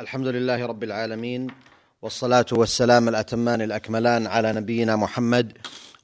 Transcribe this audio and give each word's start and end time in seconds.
الحمد 0.00 0.26
لله 0.26 0.66
رب 0.66 0.82
العالمين 0.84 1.46
والصلاة 2.02 2.46
والسلام 2.52 3.08
الأتمان 3.08 3.62
الأكملان 3.62 4.26
على 4.26 4.52
نبينا 4.52 4.96
محمد 4.96 5.52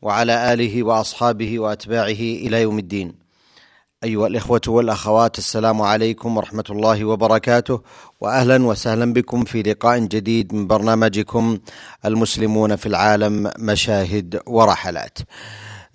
وعلى 0.02 0.52
آله 0.52 0.82
وأصحابه 0.82 1.58
وأتباعه 1.58 2.22
إلى 2.46 2.62
يوم 2.62 2.78
الدين. 2.78 3.14
أيها 4.04 4.26
الإخوة 4.26 4.60
والأخوات 4.68 5.38
السلام 5.38 5.82
عليكم 5.82 6.36
ورحمة 6.36 6.64
الله 6.70 7.04
وبركاته 7.04 7.80
وأهلا 8.20 8.66
وسهلا 8.66 9.12
بكم 9.12 9.44
في 9.44 9.62
لقاء 9.62 9.98
جديد 9.98 10.54
من 10.54 10.66
برنامجكم 10.66 11.58
المسلمون 12.04 12.76
في 12.76 12.86
العالم 12.86 13.50
مشاهد 13.58 14.40
ورحلات. 14.46 15.18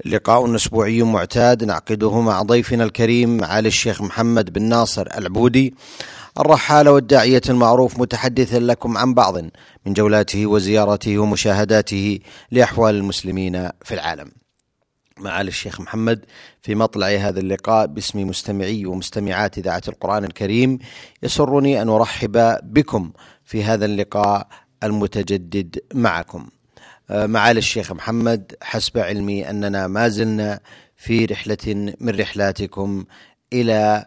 لقاء 0.05 0.55
أسبوعي 0.55 1.04
معتاد 1.04 1.64
نعقده 1.64 2.21
مع 2.21 2.41
ضيفنا 2.41 2.84
الكريم 2.84 3.38
معالي 3.38 3.68
الشيخ 3.68 4.02
محمد 4.02 4.54
بن 4.54 4.61
ناصر 4.61 5.07
العبودي 5.18 5.75
الرحالة 6.40 6.92
والداعية 6.92 7.42
المعروف 7.50 8.00
متحدثا 8.00 8.60
لكم 8.60 8.98
عن 8.98 9.14
بعض 9.14 9.38
من 9.86 9.93
جولاته 9.93 10.46
وزيارته 10.46 11.18
ومشاهداته 11.18 12.20
لأحوال 12.52 12.96
المسلمين 12.96 13.70
في 13.84 13.94
العالم. 13.94 14.32
معالي 15.20 15.47
الشيخ 15.47 15.82
محمد 15.82 16.25
في 16.61 16.75
مطلع 16.75 17.08
هذا 17.08 17.39
اللقاء 17.39 17.88
باسم 17.88 18.28
مستمعي 18.28 18.86
ومستمعات 18.86 19.58
إذاعة 19.58 19.82
القرآن 19.88 20.24
الكريم 20.24 20.80
يسرني 21.24 21.82
أن 21.82 21.89
أرحب 21.89 22.58
بكم 22.64 23.11
في 23.46 23.64
هذا 23.64 23.86
اللقاء 23.86 24.47
المتجدد 24.83 25.80
معكم. 25.94 26.47
معالي 27.10 27.58
الشيخ 27.58 27.92
محمد 27.92 28.56
حسب 28.61 28.97
علمي 28.97 29.50
أننا 29.50 29.88
ما 29.88 30.08
زلنا 30.08 30.60
في 30.97 31.25
رحلة 31.25 31.94
من 32.00 32.19
رحلاتكم 32.19 33.06
إلى 33.53 34.06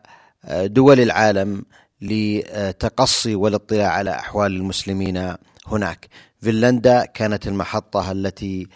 دول 0.51 1.01
العالم 1.01 1.65
لتقصي 2.02 3.34
والاطلاع 3.34 3.88
على 3.88 4.10
أحوال 4.10 4.56
المسلمين 4.56 5.36
هناك. 5.66 6.09
فنلندا 6.42 7.04
كانت 7.04 7.46
المحطة 7.46 8.12
التي 8.12 8.68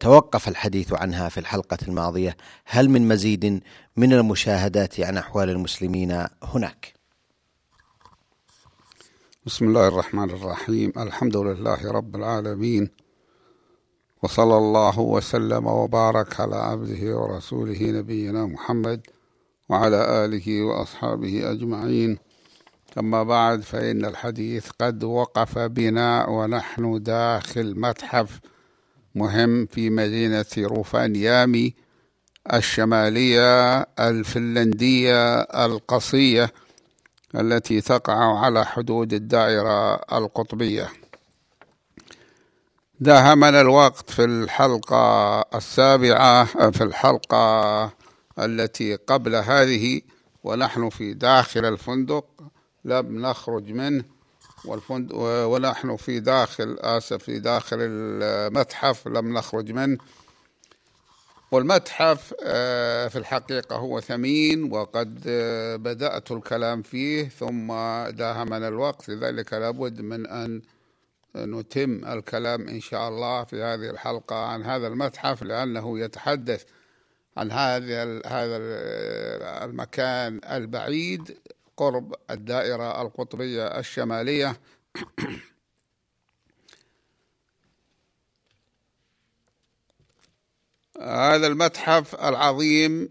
توقف 0.00 0.48
الحديث 0.48 0.92
عنها 0.92 1.28
في 1.28 1.40
الحلقة 1.40 1.78
الماضية، 1.88 2.36
هل 2.64 2.90
من 2.90 3.08
مزيد 3.08 3.62
من 3.96 4.12
المشاهدات 4.12 5.00
عن 5.00 5.16
أحوال 5.16 5.50
المسلمين 5.50 6.26
هناك؟ 6.42 6.94
بسم 9.46 9.64
الله 9.68 9.88
الرحمن 9.88 10.30
الرحيم، 10.30 10.92
الحمد 10.96 11.36
لله 11.36 11.92
رب 11.92 12.16
العالمين 12.16 12.90
وصلى 14.22 14.56
الله 14.56 15.00
وسلم 15.00 15.66
وبارك 15.66 16.40
على 16.40 16.56
عبده 16.56 17.16
ورسوله 17.16 17.78
نبينا 17.82 18.46
محمد 18.46 19.06
وعلى 19.68 20.24
آله 20.24 20.62
وأصحابه 20.62 21.50
أجمعين. 21.50 22.18
أما 22.98 23.22
بعد 23.22 23.60
فإن 23.62 24.04
الحديث 24.04 24.70
قد 24.80 25.04
وقف 25.04 25.58
بنا 25.58 26.26
ونحن 26.28 27.02
داخل 27.02 27.80
متحف 27.80 28.40
مهم 29.14 29.66
في 29.66 29.90
مدينة 29.90 30.44
روفانيامي 30.58 31.74
الشمالية 32.52 33.80
الفنلندية 33.80 35.40
القصية 35.40 36.52
التي 37.34 37.80
تقع 37.80 38.38
على 38.38 38.66
حدود 38.66 39.12
الدائرة 39.12 39.94
القطبية. 39.94 40.88
داهمنا 43.00 43.60
الوقت 43.60 44.10
في 44.10 44.24
الحلقة 44.24 45.40
السابعة 45.54 46.44
في 46.70 46.84
الحلقة 46.84 47.90
التي 48.38 48.94
قبل 48.94 49.34
هذه 49.34 50.00
ونحن 50.44 50.88
في 50.88 51.14
داخل 51.14 51.64
الفندق 51.64 52.26
لم 52.84 53.26
نخرج 53.26 53.72
منه 53.72 54.04
والفندق 54.64 55.14
ونحن 55.20 55.96
في 55.96 56.20
داخل 56.20 56.76
آسف 56.80 57.22
في 57.24 57.38
داخل 57.38 57.76
المتحف 57.80 59.08
لم 59.08 59.38
نخرج 59.38 59.72
منه. 59.72 59.98
والمتحف 61.50 62.34
في 63.10 63.16
الحقيقة 63.16 63.76
هو 63.76 64.00
ثمين 64.00 64.72
وقد 64.72 65.20
بدأت 65.82 66.32
الكلام 66.32 66.82
فيه 66.82 67.28
ثم 67.28 67.66
داهمنا 68.10 68.68
الوقت. 68.68 69.08
لذلك 69.08 69.52
لابد 69.52 70.00
من 70.00 70.26
أن 70.26 70.62
نتم 71.36 72.04
الكلام 72.04 72.68
إن 72.68 72.80
شاء 72.80 73.08
الله 73.08 73.44
في 73.44 73.62
هذه 73.62 73.90
الحلقة 73.90 74.36
عن 74.36 74.62
هذا 74.62 74.86
المتحف 74.86 75.42
لأنه 75.42 75.98
يتحدث 75.98 76.64
عن 77.36 77.52
هذا 77.52 78.22
هذا 78.26 78.56
المكان 79.64 80.40
البعيد 80.50 81.38
قرب 81.76 82.14
الدائرة 82.30 83.02
القطبية 83.02 83.78
الشمالية. 83.78 84.60
هذا 91.00 91.46
المتحف 91.46 92.14
العظيم 92.14 93.08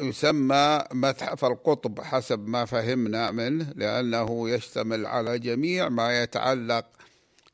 يسمى 0.00 0.84
متحف 0.92 1.44
القطب 1.44 2.00
حسب 2.00 2.48
ما 2.48 2.64
فهمنا 2.64 3.30
منه 3.30 3.72
لأنه 3.76 4.50
يشتمل 4.50 5.06
على 5.06 5.38
جميع 5.38 5.88
ما 5.88 6.22
يتعلق 6.22 6.86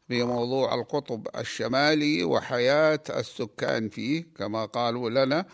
بموضوع 0.09 0.75
القطب 0.75 1.28
الشمالي 1.37 2.25
وحياة 2.25 3.00
السكان 3.11 3.89
فيه 3.89 4.27
كما 4.37 4.65
قالوا 4.65 5.11
لنا. 5.11 5.47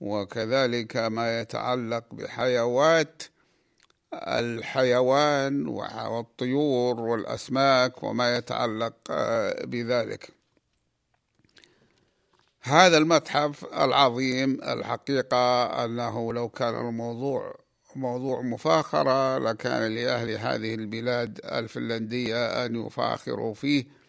وكذلك 0.00 0.96
ما 0.96 1.40
يتعلق 1.40 2.04
بحيوات 2.12 3.22
الحيوان 4.14 5.66
والطيور 5.66 7.00
والأسماك 7.00 8.02
وما 8.02 8.36
يتعلق 8.36 8.94
بذلك. 9.64 10.30
هذا 12.62 12.98
المتحف 12.98 13.64
العظيم 13.64 14.62
الحقيقة 14.62 15.64
أنه 15.84 16.32
لو 16.32 16.48
كان 16.48 16.88
الموضوع 16.88 17.54
موضوع 17.96 18.42
مفاخرة 18.42 19.38
لكان 19.38 19.94
لأهل 19.94 20.30
هذه 20.30 20.74
البلاد 20.74 21.40
الفنلندية 21.44 22.66
أن 22.66 22.86
يفاخروا 22.86 23.54
فيه. 23.54 23.99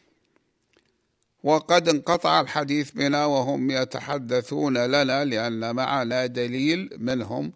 وقد 1.44 1.90
انقطع 1.90 2.42
الحديث 2.42 2.92
بنا 2.92 3.26
وهم 3.26 3.72
يتحدثون 3.72 4.78
لنا 4.78 5.26
لأن 5.26 5.76
معنا 5.76 6.26
دليل 6.26 6.90
منهم 6.98 7.52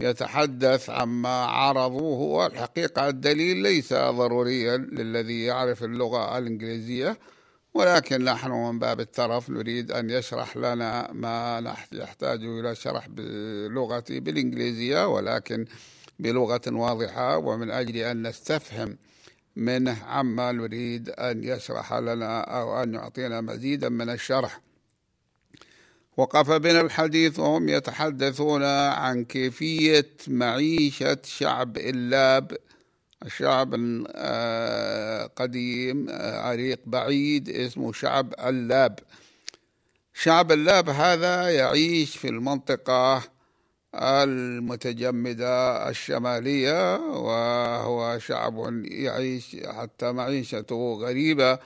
يتحدث 0.00 0.90
عما 0.90 1.44
عرضوه 1.44 2.20
والحقيقة 2.20 3.08
الدليل 3.08 3.56
ليس 3.56 3.92
ضروريا 3.94 4.76
للذي 4.76 5.44
يعرف 5.44 5.84
اللغة 5.84 6.38
الإنجليزية 6.38 7.18
ولكن 7.74 8.24
نحن 8.24 8.50
من 8.50 8.78
باب 8.78 9.00
الترف 9.00 9.50
نريد 9.50 9.92
أن 9.92 10.10
يشرح 10.10 10.56
لنا 10.56 11.12
ما 11.12 11.74
يحتاج 11.92 12.44
إلى 12.44 12.74
شرح 12.74 13.08
بلغة 13.08 14.04
بالإنجليزية 14.10 15.08
ولكن 15.08 15.66
بلغة 16.18 16.60
واضحة 16.66 17.36
ومن 17.36 17.70
أجل 17.70 17.96
أن 17.96 18.26
نستفهم 18.26 18.96
منه 19.56 20.04
عما 20.04 20.52
نريد 20.52 21.08
أن 21.10 21.44
يشرح 21.44 21.92
لنا 21.92 22.40
أو 22.40 22.82
أن 22.82 22.94
يعطينا 22.94 23.40
مزيدا 23.40 23.88
من 23.88 24.10
الشرح. 24.10 24.60
وقف 26.16 26.50
بنا 26.50 26.80
الحديث 26.80 27.38
وهم 27.38 27.68
يتحدثون 27.68 28.62
عن 28.62 29.24
كيفية 29.24 30.10
معيشة 30.28 31.18
شعب 31.24 31.76
اللاب. 31.76 32.56
شعب 33.26 33.74
قديم 35.36 36.06
عريق 36.18 36.80
بعيد 36.86 37.48
اسمه 37.48 37.92
شعب 37.92 38.34
اللاب. 38.38 38.98
شعب 40.14 40.52
اللاب 40.52 40.88
هذا 40.88 41.50
يعيش 41.50 42.16
في 42.16 42.28
المنطقة 42.28 43.22
المتجمدة 43.94 45.88
الشمالية 45.88 46.96
وهو 46.96 48.18
شعب 48.18 48.84
يعيش 48.84 49.56
حتى 49.66 50.12
معيشته 50.12 50.98
غريبة. 51.00 51.58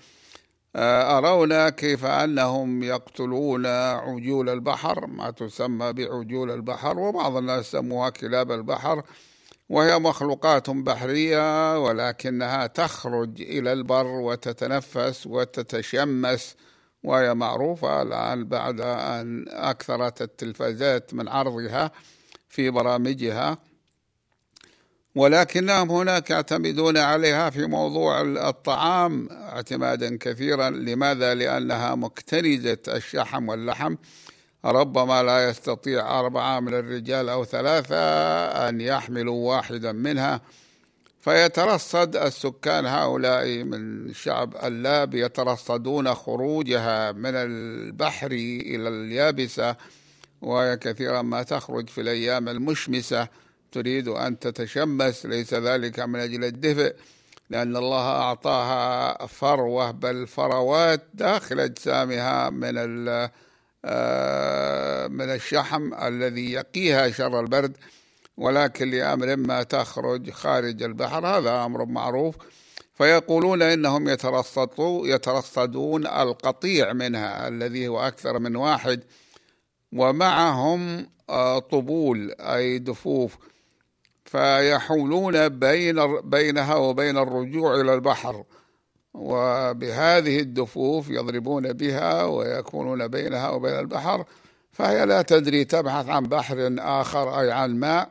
أرونا 0.76 1.70
كيف 1.70 2.04
أنهم 2.04 2.82
يقتلون 2.82 3.66
عجول 3.66 4.48
البحر 4.48 5.06
ما 5.06 5.30
تسمى 5.30 5.92
بعجول 5.92 6.50
البحر 6.50 6.98
وبعض 6.98 7.36
الناس 7.36 7.70
سموها 7.70 8.10
كلاب 8.10 8.52
البحر 8.52 9.02
وهي 9.68 9.98
مخلوقات 9.98 10.70
بحرية 10.70 11.78
ولكنها 11.78 12.66
تخرج 12.66 13.40
إلى 13.40 13.72
البر 13.72 14.06
وتتنفس 14.06 15.26
وتتشمس 15.26 16.56
وهي 17.02 17.34
معروفة 17.34 18.02
الآن 18.02 18.44
بعد 18.44 18.80
أن 18.80 19.44
أكثرت 19.48 20.22
التلفازات 20.22 21.14
من 21.14 21.28
عرضها. 21.28 21.90
في 22.56 22.70
برامجها 22.70 23.58
ولكنهم 25.14 25.90
هناك 25.90 26.30
يعتمدون 26.30 26.96
عليها 26.96 27.50
في 27.50 27.66
موضوع 27.66 28.20
الطعام 28.22 29.28
اعتمادا 29.30 30.18
كثيرا. 30.18 30.70
لماذا؟ 30.70 31.34
لأنها 31.34 31.94
مكتنزة 31.94 32.78
الشحم 32.88 33.48
واللحم. 33.48 33.94
ربما 34.64 35.22
لا 35.22 35.48
يستطيع 35.48 36.20
أربعة 36.20 36.60
من 36.60 36.74
الرجال 36.74 37.28
أو 37.28 37.44
ثلاثة 37.44 37.96
أن 38.68 38.80
يحملوا 38.80 39.54
واحدا 39.54 39.92
منها. 39.92 40.40
فيترصد 41.20 42.16
السكان 42.16 42.86
هؤلاء 42.86 43.64
من 43.64 44.12
شعب 44.14 44.56
اللاب 44.64 45.14
يترصدون 45.14 46.14
خروجها 46.14 47.12
من 47.12 47.34
البحر 47.34 48.32
إلى 48.32 48.88
اليابسة. 48.88 49.76
وهي 50.42 50.76
كثيرا 50.76 51.22
ما 51.22 51.42
تخرج 51.42 51.88
في 51.88 52.00
الأيام 52.00 52.48
المشمسة. 52.48 53.28
تريد 53.72 54.08
أن 54.08 54.38
تتشمس 54.38 55.26
ليس 55.26 55.54
ذلك 55.54 56.00
من 56.00 56.20
أجل 56.20 56.44
الدفء 56.44 56.94
لأن 57.50 57.76
الله 57.76 58.10
أعطاها 58.10 59.26
فروة 59.26 59.90
بل 59.90 60.26
فروات 60.26 61.02
داخل 61.14 61.60
أجسامها 61.60 62.50
من 62.50 62.74
آه، 63.84 65.06
من 65.06 65.30
الشحم 65.30 65.94
الذي 65.94 66.52
يقيها 66.52 67.10
شر 67.10 67.40
البرد. 67.40 67.76
ولكن 68.36 68.90
لأمر 68.90 69.36
ما 69.36 69.62
تخرج 69.62 70.30
خارج 70.30 70.82
البحر 70.82 71.26
هذا 71.26 71.64
أمر 71.64 71.84
معروف. 71.84 72.34
فيقولون 72.94 73.62
إنهم 73.62 74.08
يترصدون 74.08 75.08
يترصدون 75.08 76.06
القطيع 76.06 76.92
منها 76.92 77.48
الذي 77.48 77.88
هو 77.88 78.06
أكثر 78.06 78.38
من 78.38 78.56
واحد. 78.56 79.02
ومعهم 79.98 81.06
آه، 81.30 81.58
طبول 81.58 82.34
أي 82.40 82.78
دفوف. 82.78 83.36
فيحولون 84.24 85.48
بين 85.48 86.20
بينها 86.20 86.74
وبين 86.74 87.18
الرجوع 87.18 87.80
إلى 87.80 87.94
البحر. 87.94 88.44
وبهذه 89.14 90.40
الدفوف 90.40 91.10
يضربون 91.10 91.72
بها 91.72 92.24
ويكونون 92.24 93.08
بينها 93.08 93.48
وبين 93.48 93.78
البحر. 93.78 94.24
فهي 94.72 95.06
لا 95.06 95.22
تدري 95.22 95.64
تبحث 95.64 96.08
عن 96.08 96.22
بحر 96.22 96.74
آخر 96.78 97.40
أي 97.40 97.52
عن 97.52 97.76
ماء. 97.76 98.10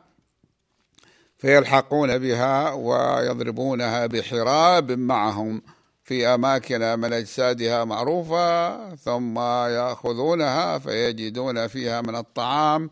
فيلحقون 1.38 2.18
بها 2.18 2.72
ويضربونها 2.72 4.06
بحراب 4.06 4.92
معهم. 4.92 5.62
في 6.06 6.26
أماكن 6.26 6.98
من 6.98 7.12
أجسادها 7.12 7.84
معروفة 7.84 8.94
ثم 8.94 9.38
يأخذونها 9.38 10.78
فيجدون 10.78 11.66
فيها 11.66 12.00
من 12.00 12.16
الطعام 12.16 12.90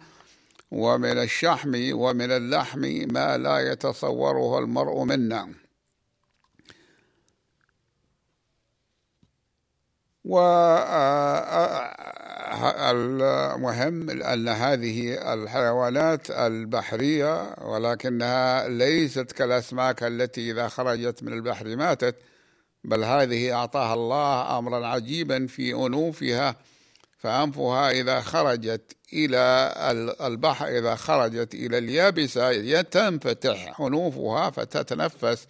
ومن 0.70 1.18
الشحم 1.18 1.90
ومن 1.92 2.30
اللحم 2.30 2.80
ما 3.12 3.38
لا 3.38 3.58
يتصوره 3.58 4.58
المرء 4.58 5.04
منا. 5.04 5.48
والمهم 12.64 14.10
أن 14.10 14.48
هذه 14.48 15.32
الحيوانات 15.34 16.30
البحرية 16.30 17.54
ولكنها 17.62 18.68
ليست 18.68 19.32
كالأسماك 19.32 20.02
التي 20.02 20.50
إذا 20.50 20.68
خرجت 20.68 21.22
من 21.22 21.32
البحر 21.32 21.76
ماتت 21.76 22.16
بل 22.84 23.04
هذه 23.04 23.52
أعطاها 23.52 23.94
الله 23.94 24.58
أمرا 24.58 24.86
عجيبا 24.86 25.46
في 25.46 25.72
أنوفها 25.72 26.56
فأنفها 27.18 27.90
إذا 27.90 28.20
خرجت 28.20 28.96
إلى 29.12 29.72
البحر 30.20 30.68
إذا 30.68 30.94
خرجت 30.94 31.54
إلى 31.54 31.78
اليابسة 31.78 32.82
تنفتح 32.82 33.80
أنوفها 33.80 34.50
فتتنفس 34.50 35.46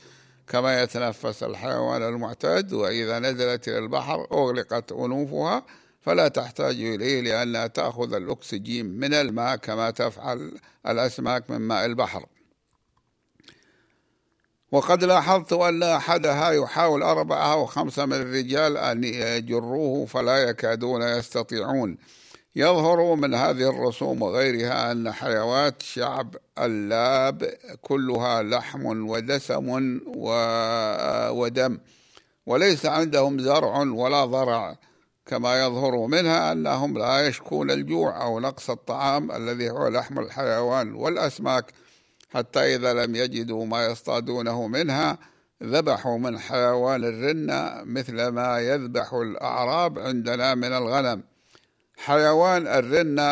كما 0.48 0.82
يتنفس 0.82 1.42
الحيوان 1.42 2.02
المعتاد. 2.02 2.72
وإذا 2.72 3.18
نزلت 3.18 3.68
إلى 3.68 3.78
البحر 3.78 4.26
أغلقت 4.32 4.92
أنوفها 4.92 5.64
فلا 6.00 6.28
تحتاج 6.28 6.74
إليه 6.74 7.20
لأنها 7.20 7.66
تأخذ 7.66 8.14
الأكسجين 8.14 8.86
من 8.86 9.14
الماء 9.14 9.56
كما 9.56 9.90
تفعل 9.90 10.52
الأسماك 10.86 11.50
من 11.50 11.58
ماء 11.58 11.84
البحر. 11.86 12.26
وقد 14.74 15.04
لاحظت 15.04 15.52
أن 15.52 15.82
أحدها 15.82 16.50
يحاول 16.50 17.02
أربعة 17.02 17.52
أو 17.52 17.66
خمسة 17.66 18.06
من 18.06 18.12
الرجال 18.12 18.76
أن 18.76 19.04
يجروه 19.04 20.06
فلا 20.06 20.36
يكادون 20.36 21.02
يستطيعون. 21.02 21.96
يظهر 22.56 23.14
من 23.14 23.34
هذه 23.34 23.70
الرسوم 23.70 24.22
وغيرها 24.22 24.92
أن 24.92 25.12
حيوات 25.12 25.82
شعب 25.82 26.36
اللاب 26.58 27.54
كلها 27.82 28.42
لحم 28.42 29.08
ودسم 29.08 29.98
ودم 31.30 31.78
وليس 32.46 32.86
عندهم 32.86 33.38
زرع 33.38 33.78
ولا 33.78 34.24
ضرع. 34.24 34.76
كما 35.26 35.64
يظهر 35.66 36.06
منها 36.06 36.52
أنهم 36.52 36.98
لا 36.98 37.26
يشكون 37.26 37.70
الجوع 37.70 38.22
أو 38.22 38.40
نقص 38.40 38.70
الطعام 38.70 39.32
الذي 39.32 39.70
هو 39.70 39.88
لحم 39.88 40.18
الحيوان 40.18 40.94
والأسماك. 40.94 41.72
حتى 42.34 42.74
إذا 42.74 42.92
لم 42.92 43.16
يجدوا 43.16 43.66
ما 43.66 43.86
يصطادونه 43.86 44.66
منها 44.66 45.18
ذبحوا 45.62 46.18
من 46.18 46.38
حيوان 46.38 47.04
الرنة 47.04 47.82
مثل 47.84 48.28
ما 48.28 48.60
يذبح 48.60 49.14
الأعراب 49.14 49.98
عندنا 49.98 50.54
من 50.54 50.72
الغنم. 50.72 51.22
حيوان 51.96 52.66
الرنة 52.66 53.22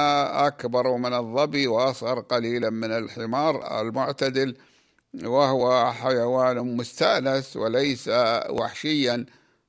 أكبر 0.47 0.97
من 0.97 1.13
الظبي 1.15 1.67
وأصغر 1.67 2.21
قليلا 2.21 2.71
من 2.71 2.93
الحمار 2.93 3.81
المعتدل 3.81 4.57
وهو 5.25 5.93
حيوان 5.93 6.77
مستأنس 6.77 7.57
وليس 7.57 8.11
وحشيا 8.51 9.27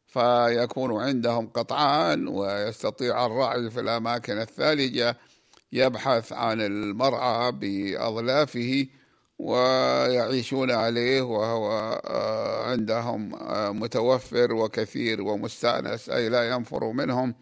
فيكون 0.08 1.02
عندهم 1.02 1.48
قطعان 1.48 2.28
ويستطيع 2.28 3.26
الرعي 3.26 3.70
في 3.70 3.80
الأماكن 3.80 4.42
الثالجة 4.42 5.18
يبحث 5.72 6.34
عن 6.34 6.62
المرعى 6.62 7.52
بأظلافه 7.52 8.88
ويعيشون 9.44 10.72
عليه 10.72 11.22
وهو 11.22 11.72
آه، 12.06 12.72
عندهم 12.72 13.36
آه، 13.36 13.72
متوفر 13.72 14.54
وكثير 14.54 15.22
ومستأنس 15.22 16.10
أي 16.10 16.30
لا 16.30 16.50
ينفر 16.50 16.92
منهم. 16.92 17.36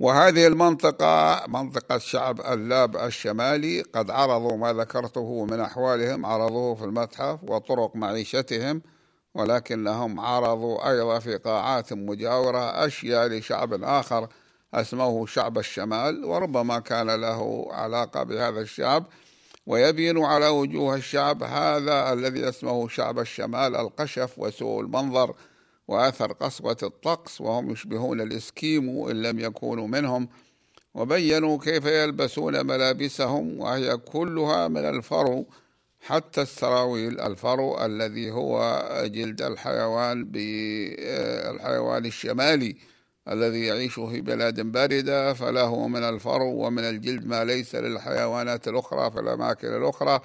وهذه 0.00 0.46
المنطقة 0.46 1.44
منطقة 1.48 1.98
شعب 1.98 2.40
اللاب 2.40 2.96
الشمالي 2.96 3.82
قد 3.82 4.10
عرضوا 4.10 4.56
ما 4.56 4.72
ذكرته 4.72 5.44
من 5.44 5.60
أحوالهم 5.60 6.26
عرضوه 6.26 6.74
في 6.74 6.84
المتحف 6.84 7.38
وطرق 7.42 7.96
معيشتهم 7.96 8.82
ولكنهم 9.34 10.20
عرضوا 10.20 10.90
أيضا 10.90 11.18
في 11.18 11.36
قاعات 11.36 11.92
مجاورة 11.92 12.86
أشياء 12.86 13.26
لشعب 13.26 13.82
آخر 13.84 14.28
أسموه 14.74 15.26
شعب 15.26 15.58
الشمال 15.58 16.24
وربما 16.24 16.78
كان 16.78 17.10
له 17.10 17.68
علاقة 17.72 18.22
بهذا 18.22 18.60
الشعب. 18.60 19.04
ويبين 19.66 20.24
على 20.24 20.48
وجوه 20.48 20.94
الشعب 20.94 21.42
هذا 21.42 22.12
الذي 22.12 22.48
اسمه 22.48 22.88
شعب 22.88 23.18
الشمال 23.18 23.76
القشف 23.76 24.38
وسوء 24.38 24.80
المنظر 24.80 25.34
وأثر 25.88 26.32
قسوة 26.32 26.76
الطقس 26.82 27.40
وهم 27.40 27.70
يشبهون 27.70 28.20
الإسكيمو 28.20 29.10
إن 29.10 29.22
لم 29.22 29.38
يكونوا 29.38 29.88
منهم 29.88 30.28
وبينوا 30.94 31.58
كيف 31.58 31.84
يلبسون 31.84 32.66
ملابسهم 32.66 33.60
وهي 33.60 33.96
كلها 33.96 34.68
من 34.68 34.84
الفرو 34.84 35.46
حتى 36.00 36.42
السراويل 36.42 37.20
الفرو 37.20 37.84
الذي 37.84 38.30
هو 38.30 38.82
جلد 39.04 39.42
الحيوان 39.42 40.24
بالحيوان 40.24 42.06
الشمالي. 42.06 42.76
الذي 43.28 43.66
يعيش 43.66 43.94
في 43.94 44.20
بلاد 44.20 44.60
باردة 44.60 45.34
فله 45.34 45.88
من 45.88 46.02
الفرو 46.02 46.66
ومن 46.66 46.84
الجلد 46.84 47.26
ما 47.26 47.44
ليس 47.44 47.74
للحيوانات 47.74 48.68
الأخرى 48.68 49.10
في 49.10 49.20
الأماكن 49.20 49.68
الأخرى 49.68 50.20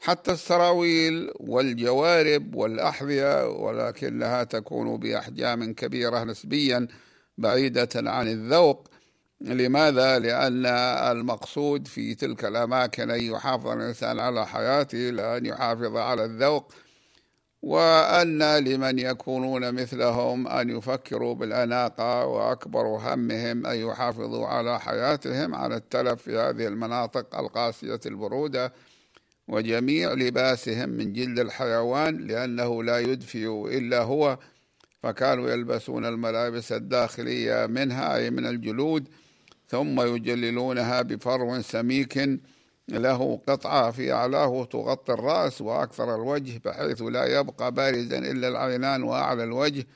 حتى 0.00 0.32
السراويل 0.32 1.30
والجوارب 1.40 2.54
والأحذية 2.54 3.48
ولكنها 3.48 4.44
تكون 4.44 4.96
بأحجام 4.96 5.72
كبيرة 5.72 6.24
نسبيا 6.24 6.88
بعيدة 7.38 7.88
عن 7.96 8.28
الذوق 8.28 8.88
لماذا؟ 9.40 10.18
لأن 10.18 10.66
المقصود 11.16 11.86
في 11.86 12.14
تلك 12.14 12.44
الأماكن 12.44 13.10
أن 13.10 13.20
يحافظ 13.20 13.66
الإنسان 13.66 14.18
على 14.18 14.46
حياته 14.46 14.98
لأن 14.98 15.46
يحافظ 15.46 15.96
على 15.96 16.24
الذوق 16.24 16.72
وأن 17.66 18.58
لمن 18.58 18.98
يكونون 18.98 19.74
مثلهم 19.74 20.48
أن 20.48 20.70
يفكروا 20.70 21.34
بالأناقة 21.34 22.26
وأكبر 22.26 22.86
همهم 22.86 23.66
أن 23.66 23.76
يحافظوا 23.76 24.46
على 24.46 24.80
حياتهم 24.80 25.54
على 25.54 25.76
التلف 25.76 26.22
في 26.22 26.36
هذه 26.38 26.66
المناطق 26.66 27.38
القاسية 27.38 28.00
البرودة 28.06 28.72
وجميع 29.48 30.12
لباسهم 30.12 30.88
من 30.88 31.12
جلد 31.12 31.38
الحيوان 31.38 32.16
لأنه 32.16 32.82
لا 32.82 32.98
يدفئ 32.98 33.78
إلا 33.78 34.02
هو 34.02 34.38
فكانوا 35.02 35.50
يلبسون 35.50 36.04
الملابس 36.06 36.72
الداخلية 36.72 37.66
منها 37.66 38.16
أي 38.16 38.30
من 38.30 38.46
الجلود 38.46 39.08
ثم 39.68 40.00
يجللونها 40.00 41.02
بفرو 41.02 41.62
سميك 41.62 42.18
له 42.88 43.40
قطعة 43.48 43.90
في 43.90 44.12
أعلاه 44.12 44.64
تغطي 44.64 45.12
الرأس 45.12 45.60
وأكثر 45.60 46.14
الوجه 46.14 46.60
بحيث 46.64 47.02
لا 47.02 47.38
يبقى 47.40 47.72
بارزا 47.72 48.18
إلا 48.18 48.48
العينان 48.48 49.02
وأعلى 49.02 49.44
الوجه. 49.44 49.86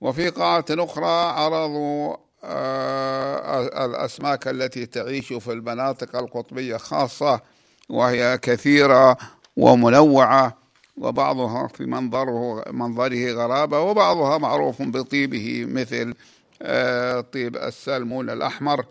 وفي 0.00 0.28
قاعة 0.28 0.64
أخرى 0.70 1.32
عرضوا 1.32 2.16
آه، 2.44 3.84
الأسماك 3.86 4.48
التي 4.48 4.86
تعيش 4.86 5.32
في 5.32 5.52
المناطق 5.52 6.16
القطبية 6.16 6.76
خاصة 6.76 7.40
وهي 7.88 8.38
كثيرة 8.38 9.16
ومنوعة 9.56 10.56
وبعضها 10.96 11.68
في 11.68 11.86
منظره 11.86 12.64
منظره 12.70 13.32
غرابة 13.32 13.80
وبعضها 13.80 14.38
معروف 14.38 14.82
بطيبه 14.82 15.64
مثل 15.68 16.14
آه، 16.62 17.20
طيب 17.20 17.56
السلمون 17.56 18.30
الأحمر. 18.30 18.84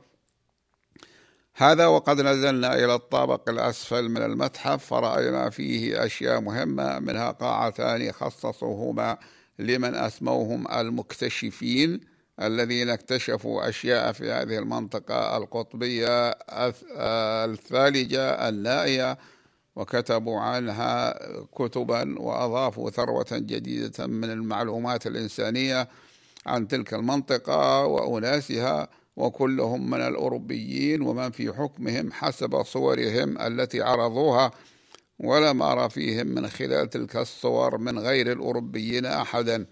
هذا 1.60 1.88
وقد 1.88 2.22
نزلنا 2.22 2.76
إلى 2.76 2.96
الطابق 2.96 3.50
الأسفل 3.50 4.10
من 4.10 4.22
المتحف 4.22 4.86
فرأينا 4.86 5.50
فيه 5.50 6.06
أشياء 6.06 6.42
مهمة 6.42 7.00
منها 7.00 7.32
قاعتان 7.32 8.12
خصصوهما 8.12 9.18
لمن 9.60 9.96
أسموهم 9.96 10.72
المكتشفين 10.72 12.00
الذين 12.42 12.90
اكتشفوا 12.90 13.70
أشياء 13.70 14.12
في 14.12 14.32
هذه 14.32 14.58
المنطقة 14.58 15.38
القطبية 15.38 16.30
الثالجة 17.46 18.50
النائية 18.50 19.18
وكتبوا 19.76 20.40
عنها 20.40 21.20
كتبا 21.56 22.20
وأضافوا 22.20 22.90
ثروة 22.90 23.28
جديدة 23.32 24.08
من 24.08 24.32
المعلومات 24.32 25.08
الإنسانية 25.08 25.88
عن 26.46 26.68
تلك 26.68 26.94
المنطقة 26.94 27.86
وأناسها. 27.86 28.88
وكلهم 29.18 29.90
من 29.90 30.02
الأوروبيين 30.02 31.02
ومن 31.02 31.32
في 31.32 31.54
حكمهم 31.54 32.12
حسب 32.12 32.64
صورهم 32.64 33.38
التي 33.42 33.82
عرضوها 33.82 34.52
ولم 35.20 35.62
أرى 35.62 35.90
فيهم 35.90 36.28
من 36.28 36.48
خلال 36.48 36.90
تلك 36.90 37.16
الصور 37.16 37.78
من 37.78 38.00
غير 38.00 38.32
الأوروبيين 38.32 39.06
أحدا. 39.06 39.66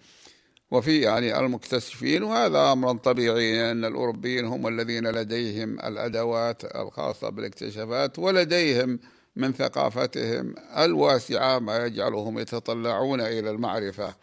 وفي 0.72 1.02
يعني 1.02 1.40
المكتشفين 1.40 2.24
وهذا 2.24 2.72
أمر 2.72 2.98
طبيعي 2.98 3.72
أن 3.72 3.86
الأوروبيين 3.86 4.46
هم 4.46 4.68
الذين 4.68 5.08
لديهم 5.08 5.80
الأدوات 5.80 6.76
الخاصة 6.76 7.30
بالاكتشافات 7.30 8.20
ولديهم 8.20 9.00
من 9.36 9.54
ثقافتهم 9.54 10.56
الواسعة 10.78 11.60
ما 11.60 11.86
يجعلهم 11.86 12.40
يتطلعون 12.40 13.22
إلى 13.22 13.50
المعرفة. 13.50 14.16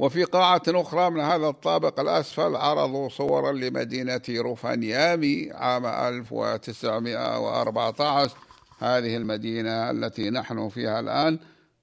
وفي 0.00 0.24
قاعة 0.24 0.62
أخرى 0.68 1.10
من 1.10 1.20
هذا 1.20 1.48
الطابق 1.48 2.00
الأسفل 2.00 2.56
عرضوا 2.56 3.08
صورا 3.08 3.52
لمدينة 3.52 4.22
روفانيامي 4.30 5.50
عام 5.52 5.86
1914 5.86 8.36
هذه 8.78 9.16
المدينة 9.16 9.90
التي 9.90 10.30
نحن 10.30 10.68
فيها 10.68 11.00
الآن 11.00 11.38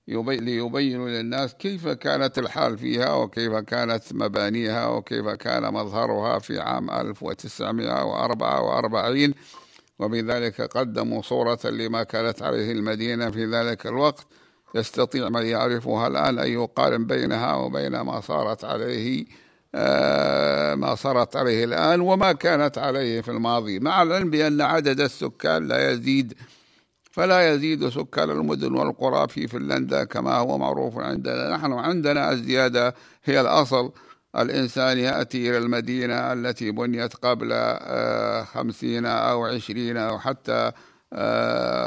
ليبينوا 0.07 1.09
للناس 1.09 1.53
كيف 1.53 1.88
كانت 1.88 2.39
الحال 2.39 2.77
فيها 2.77 3.13
وكيف 3.13 3.53
كانت 3.53 4.03
مبانيها 4.13 4.88
وكيف 4.88 5.27
كان 5.27 5.74
مظهرها 5.74 6.39
في 6.39 6.59
عام 6.59 6.91
1944 6.91 9.33
وبذلك 10.00 10.62
قدموا 10.62 11.21
صورة 11.21 11.59
لما 11.65 12.03
كانت 12.03 12.41
عليه 12.41 12.71
المدينة 12.71 13.31
في 13.31 13.45
ذلك 13.45 13.86
الوقت. 13.86 14.27
يستطيع 14.75 15.29
من 15.29 15.45
يعرفها 15.45 16.07
الآن 16.07 16.39
أن 16.39 16.47
يقارن 16.47 17.05
بينها 17.05 17.55
وبين 17.55 18.00
ما 18.01 18.21
صارت 18.21 18.63
عليه 18.63 19.25
آه، 19.75 20.75
ما 20.75 20.95
صارت 20.95 21.36
عليه 21.36 21.63
الآن 21.63 22.01
وما 22.01 22.31
كانت 22.31 22.77
عليه 22.77 23.21
في 23.21 23.31
الماضي 23.31 23.79
مع 23.79 24.03
العلم 24.03 24.29
بأن 24.29 24.62
عدد 24.62 25.01
السكان 25.01 25.67
لا 25.67 25.91
يزيد 25.91 26.33
فلا 27.12 27.53
يزيد 27.53 27.89
سكان 27.89 28.29
المدن 28.29 28.74
والقرى 28.75 29.27
في 29.27 29.47
فنلندا 29.47 30.03
كما 30.03 30.36
هو 30.36 30.57
معروف 30.57 30.97
عندنا. 30.97 31.55
نحن 31.55 31.74
عندنا 31.74 32.31
الزيادة 32.31 32.95
هي 33.24 33.41
الأصل. 33.41 33.91
الإنسان 34.36 34.97
يأتي 34.97 35.50
إلى 35.50 35.57
المدينة 35.57 36.33
التي 36.33 36.71
بنيت 36.71 37.13
قبل 37.13 37.50
آه، 37.53 38.43
خمسين 38.43 39.05
أو 39.05 39.45
عشرين 39.45 39.97
أو 39.97 40.19
حتى 40.19 40.71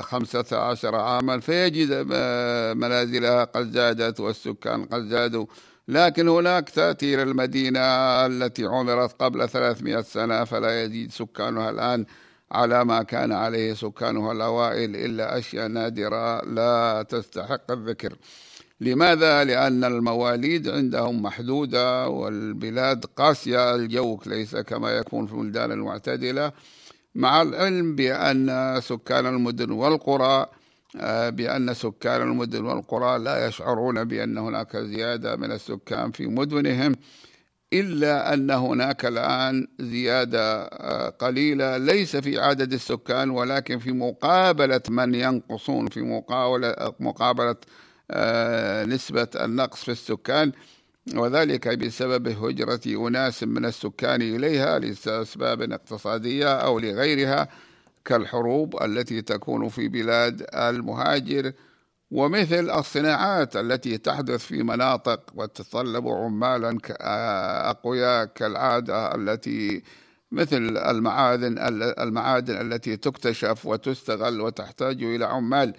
خمسة 0.00 0.56
عشر 0.56 0.94
عاما 0.94 1.40
فيجد 1.40 2.06
آه، 2.12 2.74
منازلها 2.74 3.44
قد 3.44 3.70
زادت 3.70 4.20
والسكان 4.20 4.84
قد 4.84 5.08
زادوا. 5.08 5.46
لكن 5.88 6.28
هناك 6.28 6.70
تأتي 6.70 7.14
إلى 7.14 7.22
المدينة 7.22 7.80
التي 8.26 8.64
عمرت 8.66 9.22
قبل 9.22 9.48
ثلاثمائة 9.48 10.00
سنة 10.00 10.44
فلا 10.44 10.84
يزيد 10.84 11.12
سكانها 11.12 11.70
الآن 11.70 12.06
على 12.52 12.84
ما 12.84 13.02
كان 13.02 13.32
عليه 13.32 13.74
سكانها 13.74 14.32
الأوائل 14.32 14.96
إلا 14.96 15.38
أشياء 15.38 15.68
نادرة 15.68 16.44
لا 16.44 17.02
تستحق 17.02 17.70
الذكر. 17.70 18.16
لماذا؟ 18.80 19.44
لأن 19.44 19.84
المواليد 19.84 20.68
عندهم 20.68 21.22
محدودة 21.22 22.08
والبلاد 22.08 23.04
قاسية 23.16 23.74
الجو 23.74 24.20
ليس 24.26 24.56
كما 24.56 24.90
يكون 24.90 25.26
في 25.26 25.32
البلدان 25.32 25.72
المعتدلة 25.72 26.52
مع 27.14 27.42
العلم 27.42 27.94
بأن 27.96 28.80
سكان 28.80 29.26
المدن 29.26 29.70
والقرى 29.70 30.46
آه، 30.96 31.30
بأن 31.30 31.74
سكان 31.74 32.22
المدن 32.22 32.64
والقرى 32.64 33.18
لا 33.18 33.46
يشعرون 33.46 34.04
بأن 34.04 34.38
هناك 34.38 34.76
زيادة 34.76 35.36
من 35.36 35.52
السكان 35.52 36.10
في 36.10 36.26
مدنهم 36.26 36.94
إلا 37.72 38.34
أن 38.34 38.50
هناك 38.50 39.04
الآن 39.06 39.68
زيادة 39.80 40.62
آه، 40.64 41.08
قليلة 41.08 41.76
ليس 41.76 42.16
في 42.16 42.38
عدد 42.40 42.72
السكان 42.72 43.30
ولكن 43.30 43.78
في 43.78 43.92
مقابلة 43.92 44.80
من 44.88 45.14
ينقصون 45.14 45.86
في 45.88 46.00
مقابلة, 47.00 47.56
آه، 48.10 48.84
نسبة 48.84 49.28
النقص 49.36 49.84
في 49.84 49.90
السكان. 49.90 50.52
وذلك 51.14 51.68
بسبب 51.68 52.28
هجرة 52.28 53.08
أناس 53.08 53.42
من 53.42 53.64
السكان 53.64 54.22
إليها 54.22 54.78
لأسباب 54.78 55.72
اقتصادية 55.72 56.54
أو 56.54 56.78
لغيرها 56.78 57.48
كالحروب 58.04 58.82
التي 58.82 59.22
تكون 59.22 59.68
في 59.68 59.88
بلاد 59.88 60.46
المهاجر 60.54 61.52
ومثل 62.10 62.70
الصناعات 62.70 63.56
التي 63.56 63.98
تحدث 63.98 64.46
في 64.46 64.62
مناطق 64.62 65.20
وتتطلب 65.34 66.08
عمالا 66.08 66.78
أقوياء 67.70 68.24
كالعادة 68.24 69.14
التي 69.14 69.82
مثل 70.32 70.76
المعادن 70.76 71.58
المعادن 71.98 72.72
التي 72.72 72.96
تكتشف 72.96 73.66
وتستغل 73.66 74.40
وتحتاج 74.40 75.02
إلى 75.02 75.24
عمال. 75.24 75.74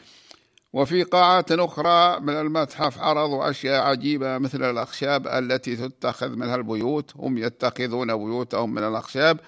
وفي 0.74 1.04
قاعات 1.04 1.52
أخرى 1.52 2.20
من 2.20 2.34
المتحف 2.34 3.00
عرضوا 3.00 3.50
أشياء 3.50 3.82
عجيبة 3.82 4.38
مثل 4.38 4.70
الأخشاب 4.70 5.28
التي 5.28 5.76
تتخذ 5.76 6.30
منها 6.30 6.56
البيوت. 6.56 7.12
هم 7.16 7.38
يتخذون 7.38 8.18
بيوتهم 8.18 8.74
من 8.74 8.84
الأخشاب 8.84 9.40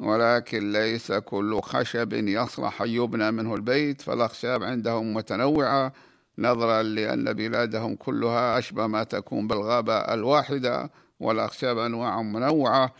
ولكن 0.00 0.72
ليس 0.72 1.12
كل 1.12 1.60
خشب 1.60 2.12
يصلح 2.12 2.82
أن 2.82 2.88
يبنى 2.88 3.30
منه 3.30 3.54
البيت. 3.54 4.02
فالأخشاب 4.02 4.62
عندهم 4.62 5.14
متنوعة 5.14 5.92
نظرا 6.38 6.82
لأن 6.82 7.32
بلادهم 7.32 7.96
كلها 7.96 8.58
أشبه 8.58 8.86
ما 8.86 9.04
تكون 9.04 9.46
بالغابة 9.46 9.94
الواحدة 9.98 10.90
والأخشاب 11.20 11.78
أنواع 11.78 12.22
منوعة. 12.22 12.94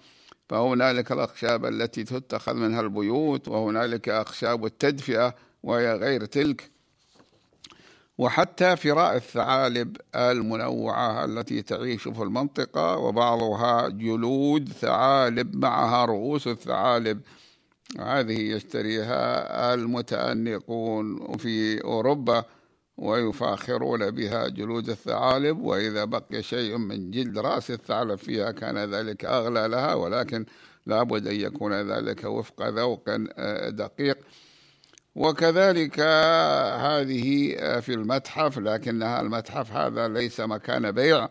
فهنالك 0.49 1.13
الأخشاب 1.13 1.67
التي 1.67 2.05
تتخذ 2.05 2.55
منها 2.55 2.81
البيوت 2.81 3.49
وهنالك 3.49 4.09
أخشاب 4.09 4.67
التدفئة 4.67 5.35
وهي 5.63 5.95
غير 5.95 6.25
تلك. 6.25 6.72
وحتى 8.19 8.77
فراء 8.77 9.17
الثعالب 9.17 9.97
المنوعة 10.15 11.25
التي 11.25 11.63
تعيش 11.63 12.03
في 12.09 12.23
المنطقة 12.23 12.97
وبعضها 12.97 13.89
جلود 13.89 14.69
ثعالب 14.69 15.57
معها 15.57 16.05
رؤوس 16.05 16.49
الثعالب. 16.49 17.21
هذه 18.01 18.41
يشتريها 18.41 19.75
المتأنقون 19.75 21.37
في 21.37 21.85
أوروبا 21.85 22.45
ويفاخرون 22.97 24.11
بها 24.11 24.49
جلود 24.49 24.89
الثعالب 24.89 25.59
وإذا 25.59 26.05
بقي 26.05 26.43
شيء 26.43 26.77
من 26.77 27.11
جلد 27.11 27.39
رأس 27.39 27.71
الثعلب 27.71 28.19
فيها 28.19 28.51
كان 28.51 28.79
ذلك 28.79 29.25
أغلى 29.25 29.69
لها 29.69 29.95
ولكن 29.95 30.47
لابد 30.87 31.27
أن 31.27 31.41
يكون 31.41 31.73
ذلك 31.73 32.25
وفق 32.25 32.69
ذوق 32.69 33.03
آه، 33.09 33.69
دقيق. 33.69 34.19
وكذلك 35.15 36.01
هذه 36.81 37.55
في 37.81 37.95
المتحف 37.95 38.59
لكنها 38.59 39.21
المتحف 39.21 39.73
هذا 39.73 40.09
ليس 40.09 40.41
مكان 40.41 40.93
بيع 40.93 41.29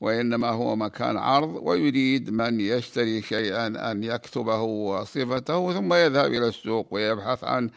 وإنما 0.00 0.48
هو 0.48 0.76
مكان 0.76 1.16
عرض 1.16 1.60
ويريد 1.62 2.30
من 2.30 2.60
يشتري 2.60 3.22
شيئا 3.22 3.90
أن 3.90 4.04
يكتبه 4.04 4.60
وصفته 4.60 5.72
ثم 5.72 5.94
يذهب 5.94 6.26
إلى 6.26 6.48
السوق 6.48 6.86
ويبحث 6.90 7.44
عنه 7.44 7.70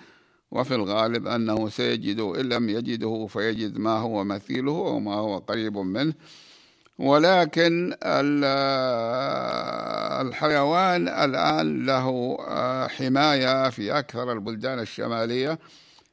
وفي 0.52 0.76
الغالب 0.76 1.28
أنه 1.28 1.70
سيجد 1.70 2.20
إن 2.20 2.50
لم 2.50 2.70
يجده 2.70 3.28
فيجد 3.30 3.78
ما 3.78 3.98
هو 3.98 4.24
مثيله 4.24 4.72
وما 4.72 5.14
هو 5.14 5.38
قريب 5.38 5.78
منه. 5.78 6.14
ولكن 7.00 7.96
الحيوان 10.22 11.08
الآن 11.08 11.86
له 11.86 12.38
آه، 12.48 12.88
حماية 12.88 13.70
في 13.70 14.00
أكثر 14.00 14.32
البلدان 14.32 14.80
الشمالية. 14.80 15.60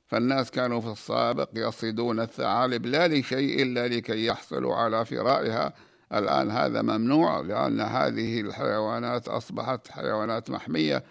فالناس 0.06 0.50
كانوا 0.50 0.80
في 0.80 0.92
السابق 0.92 1.48
يصيدون 1.54 2.20
الثعالب 2.20 2.86
لا 2.86 3.08
لشيء 3.08 3.62
إلا 3.62 3.88
لكي 3.88 4.26
يحصلوا 4.26 4.74
على 4.74 5.04
فرائها. 5.04 5.72
الآن 6.14 6.50
هذا 6.50 6.82
ممنوع 6.82 7.40
لأن 7.40 7.80
هذه 7.80 8.40
الحيوانات 8.40 9.28
أصبحت 9.28 9.88
حيوانات 9.88 10.50
محمية. 10.50 11.04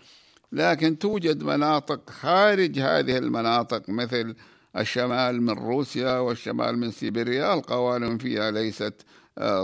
لكن 0.51 1.00
توجد 1.00 1.44
مناطق 1.44 2.10
خارج 2.10 2.80
هذه 2.80 3.18
المناطق 3.18 3.89
مثل 3.89 4.36
الشمال 4.77 5.42
من 5.42 5.53
روسيا 5.53 6.18
والشمال 6.18 6.77
من 6.77 6.92
سيبيريا. 6.92 7.53
القوانين 7.53 8.18
فيها 8.18 8.51
ليست 8.51 8.94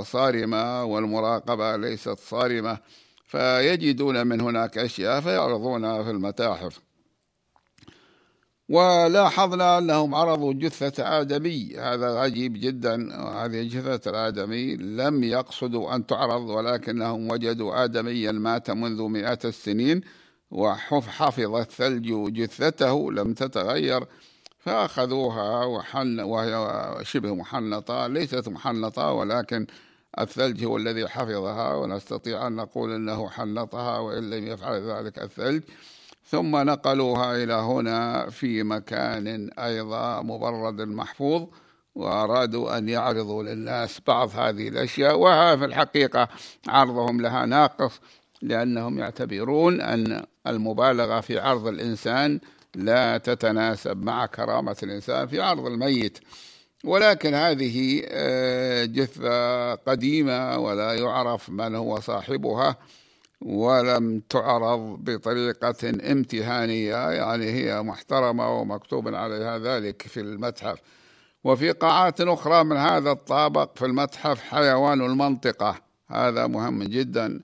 صارمة 0.02 0.84
والمراقبة 0.84 1.76
ليست 1.76 2.20
صارمة 2.20 2.78
فيجدون 3.26 4.28
من 4.28 4.42
هناك 4.42 4.78
أشياء 4.78 5.22
فيعرضونها 5.22 6.04
في 6.04 6.10
المتاحف. 6.10 6.80
ولاحظنا 8.70 9.78
أنهم 9.78 10.16
عرضوا 10.16 10.54
جثة 10.54 11.20
آدمي. 11.22 11.78
هذا 11.78 12.20
عجيب 12.20 12.54
جدا 12.54 13.16
هذه 13.46 13.64
جثة 13.64 14.10
الآدمي 14.12 14.76
لم 14.76 15.24
يقصدوا 15.24 15.96
أن 15.96 16.06
تعرض 16.06 16.42
ولكنهم 16.42 17.32
وجدوا 17.32 17.84
آدميا 17.84 18.32
مات 18.32 18.72
منذ 18.72 19.04
مئات 19.04 19.46
السنين 19.46 20.02
وحفظ 20.52 21.56
الثلج 21.56 22.34
جثته 22.34 23.12
لم 23.12 23.34
تتغير. 23.34 24.06
فأخذوها 24.60 25.66
وحن 25.66 26.20
وهي 26.20 26.96
شبه 27.04 27.36
محنطة 27.36 28.08
ليست 28.08 28.50
محنطة 28.50 29.12
ولكن 29.12 29.68
الثلج 30.20 30.66
هو 30.66 30.78
الذي 30.78 31.08
حفظها 31.08 31.74
ونستطيع 31.74 32.48
أن 32.48 32.56
نقول 32.56 32.92
أنه 32.96 33.30
حنطها 33.30 34.00
وإن 34.00 34.30
لم 34.30 34.48
يفعل 34.48 34.82
ذلك 34.82 35.20
الثلج. 35.20 35.64
ثم 36.26 36.56
نقلوها 36.56 37.44
إلى 37.44 37.54
هنا 37.54 38.30
في 38.30 38.64
مكان 38.64 39.50
أيضا 39.60 40.22
مبرد 40.22 40.82
محفوظ 40.82 41.48
وأرادوا 41.96 42.78
أن 42.78 42.90
يعرضوا 42.90 43.44
للناس 43.44 44.02
بعض 44.08 44.30
هذه 44.36 44.68
الأشياء. 44.68 45.20
وها 45.20 45.56
في 45.56 45.66
الحقيقة 45.66 46.28
عرضهم 46.68 47.22
لها 47.22 47.46
ناقص 47.46 48.00
لأنهم 48.42 49.00
يعتبرون 49.00 49.82
أن 49.82 50.26
المبالغة 50.48 51.20
في 51.20 51.40
عرض 51.40 51.68
الإنسان 51.68 52.40
لا 52.76 53.18
تتناسب 53.18 54.04
مع 54.04 54.26
كرامة 54.26 54.78
الإنسان 54.84 55.28
في 55.28 55.42
عرض 55.42 55.66
الميت. 55.66 56.20
ولكن 56.84 57.34
هذه 57.34 58.04
آه، 58.08 58.86
جثة 58.86 59.76
قديمة 59.76 60.58
ولا 60.58 60.94
يعرف 60.94 61.50
من 61.50 61.76
هو 61.76 62.00
صاحبها 62.00 62.78
ولم 63.42 64.20
تعرض 64.30 64.80
بطريقة 64.80 65.90
امتهانية 66.12 67.10
يعني 67.10 67.46
هي 67.46 67.82
محترمة 67.82 68.60
ومكتوب 68.60 69.16
عليها 69.16 69.60
ذلك 69.60 70.02
في 70.02 70.20
المتحف. 70.20 70.80
وفي 71.44 71.72
قاعات 71.72 72.22
أخرى 72.22 72.64
من 72.64 72.78
هذا 72.78 73.12
الطابق 73.12 73.78
في 73.78 73.86
المتحف 73.86 74.42
حيوان 74.42 75.02
المنطقة. 75.02 75.76
هذا 76.08 76.48
مهم 76.48 76.84
جدا. 76.84 77.42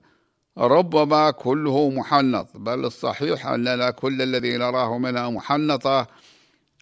ربما 0.58 1.30
كله 1.30 1.90
محنط 1.90 2.48
بل 2.54 2.84
الصحيح 2.84 3.46
أننا 3.46 3.90
كل 3.90 4.22
الذي 4.22 4.56
نراه 4.56 4.98
منها 4.98 5.30
محنطة 5.30 6.06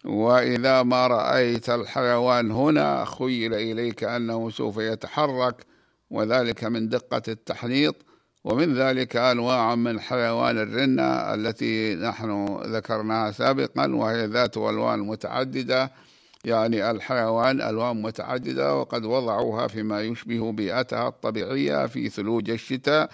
وإذا 0.05 0.83
ما 0.83 1.07
رأيت 1.07 1.69
الحيوان 1.69 2.51
هنا 2.51 3.05
خيل 3.05 3.53
إليك 3.53 4.03
أنه 4.03 4.49
سوف 4.49 4.77
يتحرك 4.77 5.65
وذلك 6.09 6.63
من 6.63 6.89
دقة 6.89 7.21
التحنيط. 7.27 7.95
ومن 8.43 8.73
ذلك 8.73 9.15
أنواع 9.15 9.75
من 9.75 9.99
حيوان 9.99 10.57
الرنة 10.57 11.03
التي 11.03 11.95
نحن 11.95 12.59
ذكرناها 12.65 13.31
سابقا 13.31 13.95
وهي 13.95 14.25
ذات 14.25 14.57
ألوان 14.57 14.99
متعددة. 14.99 15.91
يعني 16.45 16.91
الحيوان 16.91 17.61
ألوان 17.61 18.01
متعددة 18.01 18.75
وقد 18.75 19.05
وضعوها 19.05 19.67
فيما 19.67 20.01
يشبه 20.01 20.51
بيئتها 20.51 21.07
الطبيعية 21.07 21.85
في 21.85 22.09
ثلوج 22.09 22.49
الشتاء. 22.49 23.09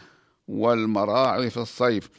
والمراعي 0.52 1.50
في 1.50 1.58
الصيف. 1.58 2.10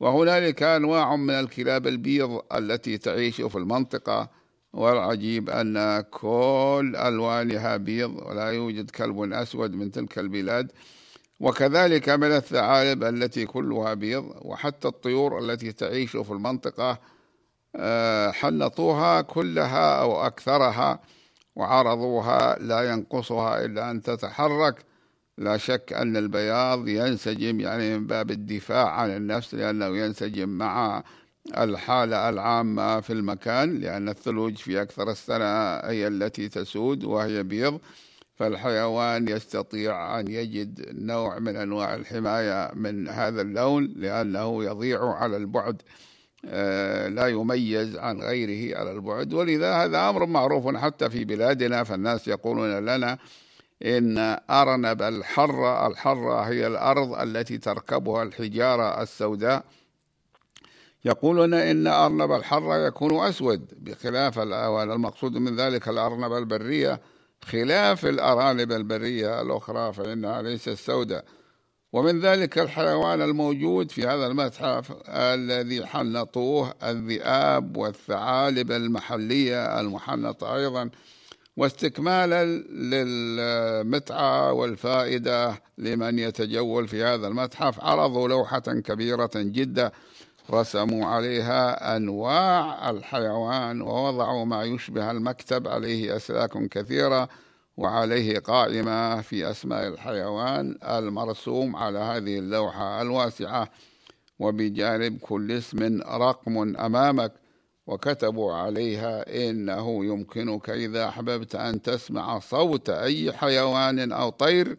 وهنالك 0.00 0.62
أنواع 0.62 1.16
من 1.16 1.34
الكلاب 1.34 1.86
البيض 1.86 2.42
التي 2.54 2.98
تعيش 2.98 3.40
في 3.40 3.56
المنطقة 3.58 4.28
والعجيب 4.72 5.50
أن 5.50 6.00
كل 6.00 6.96
ألوانها 6.96 7.76
بيض 7.76 8.16
ولا 8.26 8.50
يوجد 8.50 8.90
كلب 8.90 9.32
أسود 9.32 9.74
من 9.74 9.90
تلك 9.90 10.18
البلاد. 10.18 10.72
وكذلك 11.40 12.08
من 12.08 12.32
الثعالب 12.32 13.04
التي 13.04 13.46
كلها 13.46 13.94
بيض 13.94 14.34
وحتى 14.42 14.88
الطيور 14.88 15.38
التي 15.38 15.72
تعيش 15.72 16.16
في 16.16 16.30
المنطقة 16.30 16.98
آه، 17.76 18.30
حنطوها 18.30 19.20
كلها 19.20 20.00
أو 20.00 20.26
أكثرها 20.26 21.00
وعرضوها 21.56 22.58
لا 22.58 22.92
ينقصها 22.92 23.64
إلا 23.64 23.90
أن 23.90 24.02
تتحرك. 24.02 24.84
لا 25.38 25.56
شك 25.56 25.92
أن 25.92 26.16
البياض 26.16 26.88
ينسجم 26.88 27.60
يعني 27.60 27.98
من 27.98 28.06
باب 28.06 28.30
الدفاع 28.30 28.90
عن 28.90 29.10
النفس 29.10 29.54
لأنه 29.54 29.86
ينسجم 29.86 30.48
مع 30.48 31.04
الحالة 31.58 32.28
العامة 32.28 33.00
في 33.00 33.12
المكان 33.12 33.78
لأن 33.80 34.08
الثلوج 34.08 34.56
في 34.56 34.82
أكثر 34.82 35.10
السنة 35.10 35.76
هي 35.76 36.06
التي 36.06 36.48
تسود 36.48 37.04
وهي 37.04 37.42
بيض 37.42 37.80
فالحيوان 38.34 39.28
يستطيع 39.28 40.20
أن 40.20 40.28
يجد 40.28 40.86
نوع 40.92 41.38
من 41.38 41.56
أنواع 41.56 41.94
الحماية 41.94 42.70
من 42.74 43.08
هذا 43.08 43.42
اللون 43.42 43.94
لأنه 43.96 44.64
يضيع 44.64 45.14
على 45.14 45.36
البعد 45.36 45.82
آه، 46.46 47.08
لا 47.08 47.26
يميز 47.26 47.96
عن 47.96 48.20
غيره 48.20 48.78
على 48.78 48.92
البعد. 48.92 49.32
ولذا 49.34 49.74
هذا 49.74 50.08
أمر 50.08 50.26
معروف 50.26 50.76
حتى 50.76 51.10
في 51.10 51.24
بلادنا 51.24 51.84
فالناس 51.84 52.28
يقولون 52.28 52.84
لنا 52.86 53.18
إن 53.84 54.38
أرنب 54.50 55.02
الحرة 55.02 55.86
الحرة 55.86 56.40
هي 56.40 56.66
الأرض 56.66 57.12
التي 57.12 57.58
تركبها 57.58 58.22
الحجارة 58.22 59.02
السوداء. 59.02 59.64
يقولون 61.04 61.54
إن 61.54 61.86
أرنب 61.86 62.32
الحرة 62.32 62.86
يكون 62.86 63.26
أسود 63.26 63.74
بخلاف 63.76 64.38
المقصود 64.38 65.32
من 65.32 65.56
ذلك 65.56 65.88
الأرنب 65.88 66.32
البرية. 66.32 67.00
خلاف 67.42 68.06
الأرانب 68.06 68.72
البرية 68.72 69.40
الأخرى 69.40 69.92
فإنها 69.92 70.42
ليست 70.42 70.70
سوداء. 70.70 71.24
ومن 71.92 72.20
ذلك 72.20 72.58
الحيوان 72.58 73.22
الموجود 73.22 73.90
في 73.90 74.06
هذا 74.06 74.26
المتحف 74.26 74.92
الذي 75.08 75.86
حنطوه 75.86 76.74
الذئاب 76.82 77.76
والثعالب 77.76 78.72
المحلية 78.72 79.80
المحنطة 79.80 80.56
أيضا. 80.56 80.90
واستكمالا 81.56 82.44
للمتعة 82.70 84.52
والفائدة 84.52 85.62
لمن 85.78 86.18
يتجول 86.18 86.88
في 86.88 87.04
هذا 87.04 87.28
المتحف. 87.28 87.84
عرضوا 87.84 88.28
لوحة 88.28 88.58
كبيرة 88.58 89.30
جدا 89.34 89.90
رسموا 90.50 91.06
عليها 91.06 91.96
أنواع 91.96 92.90
الحيوان 92.90 93.82
ووضعوا 93.82 94.44
ما 94.44 94.64
يشبه 94.64 95.10
المكتب. 95.10 95.68
عليه 95.68 96.16
أسلاك 96.16 96.68
كثيرة 96.68 97.28
وعليه 97.76 98.38
قائمة 98.38 99.20
في 99.20 99.50
أسماء 99.50 99.88
الحيوان 99.88 100.78
المرسوم 100.82 101.76
على 101.76 101.98
هذه 101.98 102.38
اللوحة 102.38 103.02
الواسعة. 103.02 103.68
وبجانب 104.38 105.18
كل 105.18 105.52
اسم 105.52 106.00
رقم 106.02 106.76
أمامك 106.76 107.32
وكتبوا 107.86 108.52
عليها 108.52 109.48
إنه 109.48 110.04
يمكنك 110.04 110.70
إذا 110.70 111.08
أحببت 111.08 111.54
أن 111.54 111.82
تسمع 111.82 112.38
صوت 112.38 112.90
أي 112.90 113.32
حيوان 113.32 114.12
أو 114.12 114.30
طير 114.30 114.76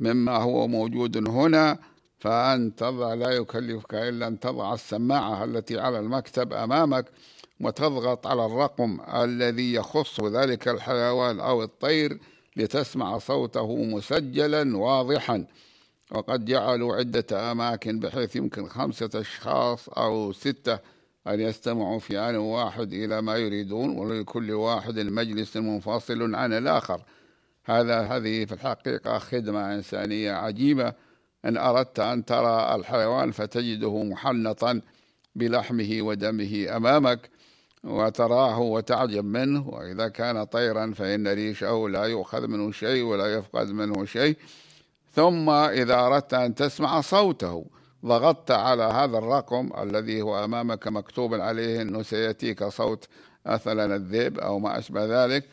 مما 0.00 0.36
هو 0.36 0.66
موجود 0.68 1.28
هنا 1.28 1.78
فأن 2.18 2.74
تضع 2.76 3.14
لا 3.14 3.30
يكلفك 3.30 3.94
إلا 3.94 4.26
أن 4.26 4.40
تضع 4.40 4.74
السماعة 4.74 5.44
التي 5.44 5.80
على 5.80 5.98
المكتب 5.98 6.52
أمامك 6.52 7.06
وتضغط 7.60 8.26
على 8.26 8.46
الرقم 8.46 9.00
الذي 9.14 9.72
يخص 9.72 10.20
ذلك 10.20 10.68
الحيوان 10.68 11.40
أو 11.40 11.62
الطير 11.62 12.20
لتسمع 12.56 13.18
صوته 13.18 13.76
مسجلا 13.76 14.76
واضحا. 14.76 15.46
وقد 16.12 16.44
جعلوا 16.44 16.96
عدة 16.96 17.52
أماكن 17.52 18.00
بحيث 18.00 18.36
يمكن 18.36 18.68
خمسة 18.68 19.10
أشخاص 19.14 19.88
أو 19.88 20.32
ستة 20.32 20.78
أن 21.26 21.40
يستمعوا 21.40 21.98
في 21.98 22.18
آن 22.18 22.36
واحد 22.36 22.92
إلى 22.92 23.22
ما 23.22 23.36
يريدون 23.36 23.98
ولكل 23.98 24.52
واحد 24.52 24.98
مجلس 24.98 25.56
منفصل 25.56 26.34
عن 26.34 26.52
الآخر. 26.52 27.02
هذا 27.64 28.00
هذه 28.00 28.44
في 28.44 28.52
الحقيقة 28.52 29.18
خدمة 29.18 29.74
إنسانية 29.74 30.32
عجيبة. 30.32 30.92
إن 31.44 31.56
أردت 31.56 32.00
أن 32.00 32.24
ترى 32.24 32.74
الحيوان 32.74 33.30
فتجده 33.30 34.02
محنطا 34.02 34.80
بلحمه 35.34 35.98
ودمه 36.00 36.76
أمامك 36.76 37.30
وتراه 37.84 38.60
وتعجب 38.60 39.24
منه 39.24 39.68
وإذا 39.68 40.08
كان 40.08 40.44
طيرا 40.44 40.92
فإن 40.92 41.28
ريشه 41.28 41.88
لا 41.88 42.04
يؤخذ 42.04 42.46
منه 42.46 42.72
شيء 42.72 43.02
ولا 43.02 43.34
يفقد 43.34 43.70
منه 43.70 44.04
شيء. 44.04 44.36
ثم 45.12 45.50
إذا 45.50 45.94
أردت 45.94 46.34
أن 46.34 46.54
تسمع 46.54 47.00
صوته 47.00 47.66
ضغطت 48.06 48.50
على 48.50 48.82
هذا 48.82 49.18
الرقم 49.18 49.70
الذي 49.82 50.22
هو 50.22 50.44
أمامك 50.44 50.88
مكتوب 50.88 51.34
عليه 51.34 51.82
أنه 51.82 52.02
سيأتيك 52.02 52.64
صوت 52.64 53.08
مثلا 53.46 53.96
الذئب 53.96 54.38
أو 54.38 54.58
ما 54.58 54.78
أشبه 54.78 55.24
ذلك 55.24 55.44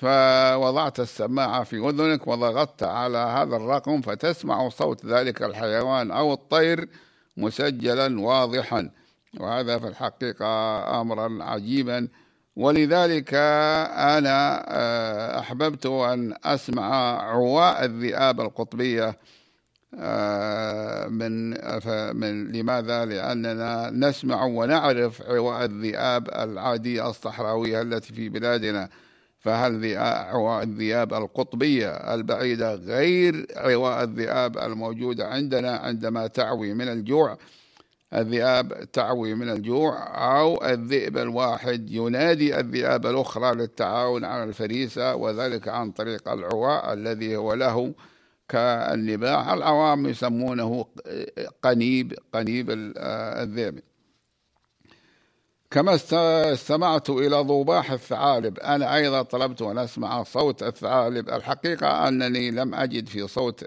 فوضعت 0.00 1.00
السماعة 1.00 1.64
في 1.64 1.76
أذنك 1.76 2.26
وضغطت 2.26 2.82
على 2.82 3.18
هذا 3.18 3.56
الرقم 3.56 4.00
فتسمع 4.00 4.68
صوت 4.68 5.06
ذلك 5.06 5.42
الحيوان 5.42 6.10
أو 6.10 6.32
الطير 6.32 6.88
مسجلا 7.36 8.20
واضحا. 8.20 8.90
وهذا 9.40 9.78
في 9.78 9.86
الحقيقة 9.88 11.00
أمرا 11.00 11.44
عجيبا. 11.44 12.08
ولذلك 12.56 13.34
أنا 13.34 14.64
آه، 14.68 15.38
أحببت 15.38 15.86
أن 15.86 16.34
أسمع 16.44 17.20
عواء 17.22 17.84
الذئاب 17.84 18.40
القطبية 18.40 19.16
من 21.10 21.50
من 22.16 22.52
لماذا؟ 22.52 23.04
لأننا 23.04 23.90
نسمع 23.90 24.44
ونعرف 24.44 25.22
عواء 25.22 25.64
الذئاب 25.64 26.28
العادية 26.28 27.10
الصحراوية 27.10 27.82
التي 27.82 28.14
في 28.14 28.28
بلادنا 28.28 28.88
فهل 29.40 29.96
عواء 29.96 30.62
الذئاب 30.62 31.14
القطبية 31.14 31.88
البعيدة 32.14 32.74
غير 32.74 33.46
عواء 33.56 34.04
الذئاب 34.04 34.58
الموجودة 34.58 35.26
عندنا 35.28 35.76
عندما 35.76 36.26
تعوي 36.26 36.74
من 36.74 36.88
الجوع 36.88 37.38
الذئاب 38.14 38.90
تعوي 38.92 39.34
من 39.34 39.50
الجوع 39.50 39.96
أو 40.40 40.64
الذئب 40.64 41.18
الواحد 41.18 41.90
ينادي 41.90 42.60
الذئاب 42.60 43.06
الأخرى 43.06 43.54
للتعاون 43.54 44.24
على 44.24 44.44
الفريسة 44.44 45.14
وذلك 45.14 45.68
عن 45.68 45.90
طريق 45.90 46.28
العواء 46.28 46.92
الذي 46.92 47.36
هو 47.36 47.54
له 47.54 47.94
كالنباح 48.50 49.48
العوام 49.48 50.06
يسمونه 50.06 50.86
قنيب 51.62 52.14
قنيب 52.34 52.66
الذئب. 53.42 53.80
كما 55.70 55.98
استمعت 56.52 57.10
إلى 57.10 57.36
ضباح 57.40 57.90
الثعالب 57.90 58.58
أنا 58.58 58.96
أيضا 58.96 59.22
طلبت 59.22 59.62
أن 59.62 59.78
أسمع 59.78 60.22
صوت 60.22 60.62
الثعالب. 60.62 61.28
الحقيقة 61.28 62.08
أنني 62.08 62.50
لم 62.50 62.74
أجد 62.74 63.08
في 63.08 63.28
صوت 63.28 63.64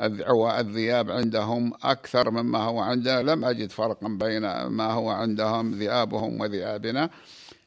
الذئاب 0.00 1.10
عندهم 1.10 1.72
أكثر 1.82 2.30
مما 2.30 2.58
هو 2.58 2.80
عندنا 2.80 3.22
لم 3.22 3.44
أجد 3.44 3.70
فرقا 3.70 4.08
بين 4.08 4.66
ما 4.66 4.92
هو 4.92 5.10
عندهم 5.10 5.74
ذئابهم 5.74 6.40
وذئابنا. 6.40 7.10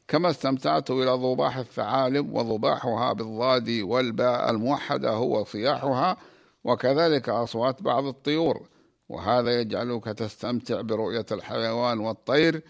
كما 0.08 0.30
استمتعت 0.30 0.90
إلى 0.90 1.10
ضباح 1.10 1.56
الثعالب 1.56 2.34
وضباحها 2.34 3.12
بالضاد 3.12 3.70
والباء 3.70 4.50
الموحدة 4.50 5.10
هو 5.10 5.44
صياحها. 5.44 6.16
وكذلك 6.64 7.28
أصوات 7.28 7.82
بعض 7.82 8.04
الطيور 8.04 8.68
وهذا 9.08 9.60
يجعلك 9.60 10.04
تستمتع 10.04 10.80
برؤية 10.80 11.26
الحيوان 11.32 11.98
والطير 11.98 12.62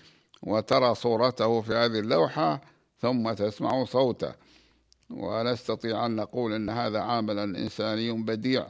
وترى 0.43 0.95
صورته 0.95 1.61
في 1.61 1.75
هذه 1.75 1.99
اللوحة 1.99 2.61
ثم 2.99 3.33
تسمع 3.33 3.85
صوته. 3.85 4.35
ونستطيع 5.11 6.07
أن 6.07 6.17
نقول 6.17 6.53
أن 6.53 6.71
هذا 6.71 7.01
عاملا 7.01 7.45
إنساني 7.45 8.13
بديع. 8.13 8.67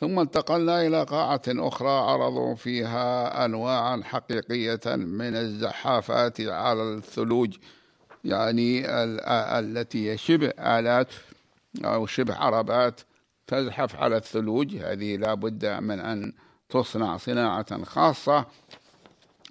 ثم 0.00 0.18
انتقلنا 0.18 0.86
إلى 0.86 1.04
قاعة 1.04 1.42
أخرى 1.48 1.90
عرضوا 1.90 2.54
فيها 2.54 3.44
أنواعا 3.44 4.02
حقيقية 4.04 4.96
من 4.96 5.36
الزحافات 5.36 6.40
على 6.40 6.82
الثلوج 6.82 7.56
يعني 8.24 8.82
التي 9.58 10.16
شبه 10.16 10.48
آلات 10.48 11.08
أو 11.84 12.06
شبه 12.06 12.34
عربات 12.34 13.00
تزحف 13.50 13.96
على 13.96 14.16
الثلوج. 14.16 14.76
هذه 14.76 15.16
لا 15.16 15.34
بد 15.34 15.66
من 15.66 16.00
أن 16.00 16.32
تصنع 16.68 17.16
صناعة 17.16 17.84
خاصة 17.84 18.46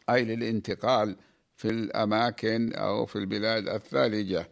أي 0.10 0.26
للانتقال 0.26 1.16
في 1.56 1.70
الأماكن 1.70 2.74
أو 2.74 3.06
في 3.06 3.16
البلاد 3.16 3.68
الثالجة. 3.68 4.50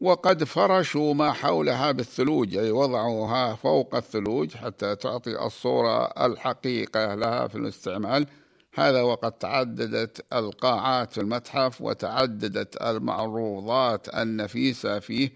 وقد 0.00 0.44
فرشوا 0.44 1.14
ما 1.14 1.32
حولها 1.32 1.92
بالثلوج 1.92 2.56
أي 2.56 2.70
وضعوها 2.70 3.54
فوق 3.54 3.94
الثلوج 3.94 4.54
حتى 4.54 4.96
تعطي 4.96 5.46
الصورة 5.46 6.04
الحقيقة 6.26 7.14
لها 7.14 7.48
في 7.48 7.58
الاستعمال. 7.58 8.26
هذا 8.74 9.02
وقد 9.02 9.32
تعددت 9.32 10.24
القاعات 10.32 11.12
في 11.12 11.20
المتحف 11.20 11.82
وتعددت 11.82 12.82
المعروضات 12.82 14.08
النفيسة 14.08 14.98
فيه. 14.98 15.32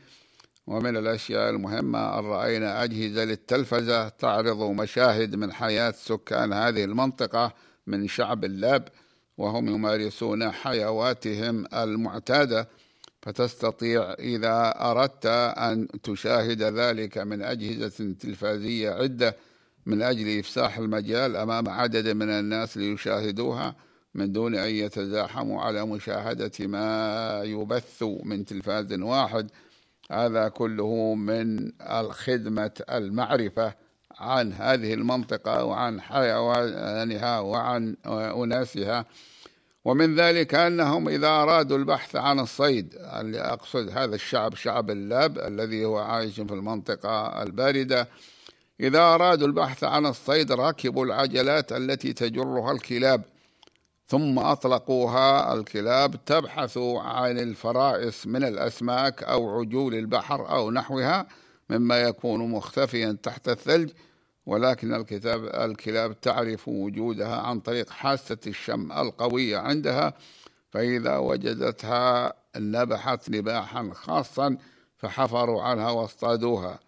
ومن 0.67 0.97
الأشياء 0.97 1.51
المهمة 1.51 2.19
أن 2.19 2.25
رأينا 2.25 2.85
أجهزة 2.85 3.25
للتلفزة 3.25 4.09
تعرض 4.09 4.63
مشاهد 4.63 5.37
من 5.37 5.53
حياة 5.53 5.91
سكان 5.91 6.53
هذه 6.53 6.85
المنطقة 6.85 7.55
من 7.87 8.09
شعب 8.09 8.45
اللاب 8.45 8.89
وهم 9.39 9.69
يمارسون 9.69 10.51
حيواتهم 10.51 11.67
المعتادة 11.75 12.69
فتستطيع 13.23 14.13
إذا 14.13 14.75
أردت 14.77 15.27
أن 15.57 15.89
تشاهد 16.03 16.63
ذلك 16.63 17.19
من 17.19 17.43
أجهزة 17.43 18.15
تلفازية 18.21 18.91
عدة 18.91 19.37
من 19.87 20.03
أجل 20.03 20.39
إفساح 20.39 20.79
المجال 20.79 21.37
أمام 21.37 21.69
عدد 21.69 22.09
من 22.09 22.31
الناس 22.31 22.77
ليشاهدوها 22.77 23.77
من 24.15 24.33
دون 24.33 24.55
أن 24.55 24.71
يتزاحموا 24.71 25.63
على 25.63 25.87
مشاهدة 25.87 26.53
ما 26.61 27.43
يبث 27.45 28.03
من 28.03 28.45
تلفاز 28.45 28.93
واحد. 28.93 29.51
هذا 30.11 30.49
كله 30.49 31.15
من 31.15 31.73
الخدمة 31.81 32.71
المعرفة 32.91 33.75
عن 34.19 34.53
هذه 34.53 34.95
المنطقة 34.95 35.65
وعن 35.65 36.01
حيوانها 36.01 37.41
وعن 37.41 37.97
أناسها. 38.07 39.05
ومن 39.85 40.15
ذلك 40.15 40.55
أنهم 40.55 41.09
إذا 41.09 41.29
أرادوا 41.29 41.79
البحث 41.79 42.17
عن 42.17 42.41
الصيد 42.41 42.95
اللي 42.95 43.41
أقصد 43.41 43.89
هذا 43.89 44.15
الشعب 44.15 44.55
شعب 44.55 44.91
اللاب 44.91 45.39
الذي 45.39 45.85
هو 45.85 45.99
عايش 45.99 46.35
في 46.35 46.55
المنطقة 46.55 47.43
الباردة 47.43 48.09
إذا 48.81 49.01
أرادوا 49.01 49.47
البحث 49.47 49.85
عن 49.85 50.07
الصيد 50.07 50.53
ركبوا 50.53 51.05
العجلات 51.05 51.73
التي 51.73 52.13
تجرها 52.13 52.73
الكلاب. 52.73 53.23
ثم 54.09 54.39
أطلقوها 54.39 55.55
الكلاب 55.55 56.25
تبحث 56.25 56.79
عن 56.97 57.39
الفرائس 57.39 58.27
من 58.27 58.45
الأسماك 58.45 59.23
أو 59.23 59.59
عجول 59.59 59.95
البحر 59.95 60.51
أو 60.51 60.71
نحوها 60.71 61.27
مما 61.71 62.01
يكون 62.01 62.51
مختفيا 62.51 63.19
تحت 63.23 63.49
الثلج 63.49 63.91
ولكن 64.47 64.95
الكتاب 64.95 65.45
الكلاب 65.45 66.21
تعرف 66.21 66.69
وجودها 66.69 67.37
عن 67.37 67.61
طريق 67.61 67.91
حاسة 67.91 68.39
الشم 68.47 68.93
القوية 68.93 69.59
عندها 69.59 70.15
فإذا 70.71 71.17
وجدتها 71.17 72.33
نبحت 72.57 73.31
نباحا 73.31 73.91
خاصا 73.95 74.57
فحفروا 74.97 75.63
عنها 75.63 75.91
واصطادوها. 75.91 76.79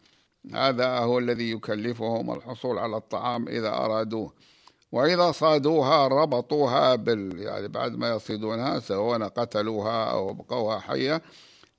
هذا 0.54 0.98
هو 0.98 1.18
الذي 1.18 1.50
يكلفهم 1.50 2.31
الحصول 2.31 2.78
على 2.78 2.96
الطعام 2.96 3.48
إذا 3.48 3.68
أرادوه. 3.68 4.33
وإذا 4.92 5.33
صادوها 5.33 6.09
ربطوها 6.09 6.94
بال 6.94 7.38
يعني 7.38 7.68
بعد 7.68 7.92
ما 7.92 8.11
يصيدونها 8.11 8.79
سواء 8.79 9.29
قتلوها 9.29 10.05
أو 10.05 10.31
أبقوها 10.31 10.79
حية 10.79 11.22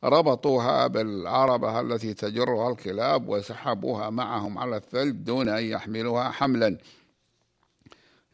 ربطوها 0.03 0.87
بالعربة 0.87 1.79
التي 1.79 2.13
تجرها 2.13 2.71
الكلاب 2.71 3.29
وسحبوها 3.29 4.09
معهم 4.09 4.57
على 4.57 4.77
الثلج 4.77 5.15
دون 5.15 5.49
أن 5.49 5.63
يحملوها 5.63 6.29
حملا 6.29 6.77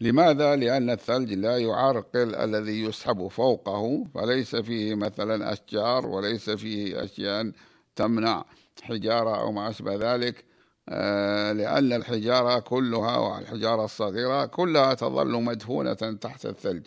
لماذا؟ 0.02 0.56
لأن 0.56 0.90
الثلج 0.90 1.34
لا 1.34 1.58
يعرقل 1.58 2.36
الذي 2.36 2.84
يسحب 2.84 3.28
فوقه 3.28 4.06
فليس 4.14 4.56
فيه 4.56 4.96
مثلا 4.96 5.54
أشجار 5.54 6.08
وليس 6.08 6.50
فيه 6.50 7.04
أشياء 7.04 7.52
تمنع 7.96 8.46
حجارة 8.84 9.40
أو 9.40 9.52
ما 9.52 9.70
أشبه 9.70 10.16
ذلك 10.16 10.46
لأن 10.88 11.94
الحجارة 11.94 12.60
كلها 12.60 13.18
والحجارة 13.18 13.86
الصغيرة 13.86 14.46
كلها 14.46 14.94
تظل 14.94 15.44
مدفونة 15.44 16.18
تحت 16.22 16.46
الثلج. 16.46 16.86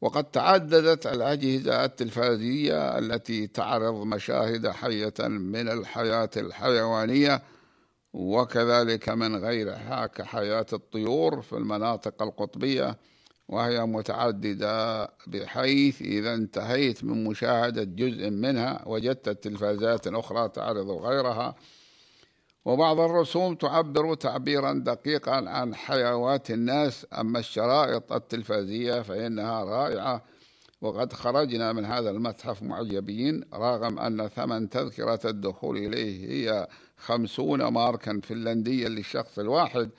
وقد 0.00 0.24
تعددت 0.24 1.06
الأجهزة 1.06 1.84
التلفزية 1.84 2.98
التي 2.98 3.46
تعرض 3.46 3.94
مشاهد 3.94 4.68
حية 4.68 5.14
من 5.20 5.68
الحياة 5.68 6.30
الحيوانية 6.36 7.42
وكذلك 8.12 9.08
من 9.08 9.36
غيرها 9.36 10.06
كحياة 10.06 10.66
الطيور 10.72 11.42
في 11.42 11.52
المناطق 11.52 12.22
القطبية 12.22 12.96
وهي 13.48 13.86
متعددة 13.86 15.04
بحيث 15.26 16.02
إذا 16.02 16.34
انتهيت 16.34 17.04
من 17.04 17.24
مشاهدة 17.24 17.84
جزء 17.84 18.30
منها 18.30 18.82
وجدت 18.86 19.28
التلفازات 19.28 20.06
أخرى 20.06 20.48
تعرض 20.48 20.90
غيرها. 20.90 21.54
وبعض 22.64 23.00
الرسوم 23.00 23.54
تعبر 23.54 24.14
تعبيرا 24.14 24.72
دقيقا 24.72 25.48
عن 25.50 25.74
حيوات 25.74 26.50
الناس 26.50 27.06
أما 27.18 27.38
الشرائط 27.38 28.12
التلفازية 28.12 29.02
فإنها 29.02 29.64
رائعة. 29.64 30.24
وقد 30.80 31.12
خرجنا 31.12 31.72
من 31.72 31.84
هذا 31.84 32.10
المتحف 32.10 32.62
معجبين 32.62 33.44
رغم 33.54 33.98
أن 33.98 34.28
ثمن 34.28 34.70
تذكرة 34.70 35.20
الدخول 35.24 35.76
إليه 35.76 36.30
هي 36.30 36.68
خمسون 36.96 37.66
ماركا 37.66 38.20
فنلنديا 38.22 38.88
للشخص 38.88 39.38
الواحد 39.38 39.90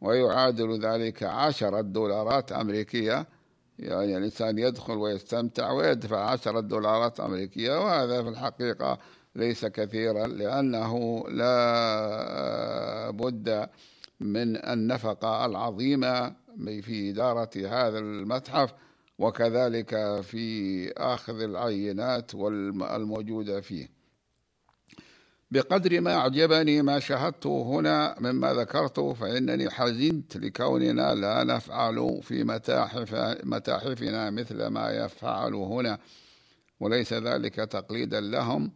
ويعادل 0.00 0.80
ذلك 0.80 1.22
عشرة 1.22 1.80
دولارات 1.80 2.52
أمريكية. 2.52 3.26
يعني 3.78 4.16
الإنسان 4.16 4.58
يدخل 4.58 4.96
ويستمتع 4.96 5.70
ويدفع 5.70 6.30
عشرة 6.30 6.60
دولارات 6.60 7.20
أمريكية 7.20 7.80
وهذا 7.80 8.22
في 8.22 8.28
الحقيقة 8.28 8.98
ليس 9.36 9.66
كثيرا 9.66 10.26
لأنه 10.26 11.24
لا 11.28 13.10
بد 13.10 13.68
من 14.20 14.56
النفقة 14.56 15.46
العظيمة 15.46 16.34
في 16.58 17.10
إدارة 17.10 17.50
هذا 17.56 17.98
المتحف 17.98 18.74
وكذلك 19.18 20.20
في 20.20 20.92
آخذ 20.96 21.40
العينات 21.40 22.34
الموجودة 22.34 23.60
فيه. 23.60 23.88
بقدر 25.50 26.00
ما 26.00 26.14
أعجبني 26.14 26.82
ما 26.82 26.98
شاهدته 26.98 27.62
هنا 27.62 28.16
مما 28.20 28.54
ذكرته 28.54 29.14
فإنني 29.14 29.70
حزنت 29.70 30.36
لكوننا 30.36 31.14
لا 31.14 31.44
نفعل 31.44 32.20
في 32.22 32.44
متاحف 32.44 33.14
متاحفنا 33.44 34.30
مثل 34.30 34.66
ما 34.66 34.90
يفعل 34.90 35.54
هنا 35.54 35.98
وليس 36.80 37.12
ذلك 37.12 37.54
تقليدا 37.54 38.20
لهم. 38.20 38.72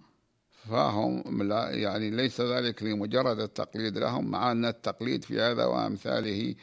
فهم 0.70 1.42
لا 1.42 1.70
يعني 1.70 2.10
ليس 2.10 2.40
ذلك 2.40 2.82
لمجرد 2.82 3.40
التقليد 3.40 3.98
لهم 3.98 4.30
مع 4.30 4.52
أن 4.52 4.64
التقليد 4.64 5.24
في 5.24 5.40
هذا 5.40 5.64
وأمثاله 5.64 6.54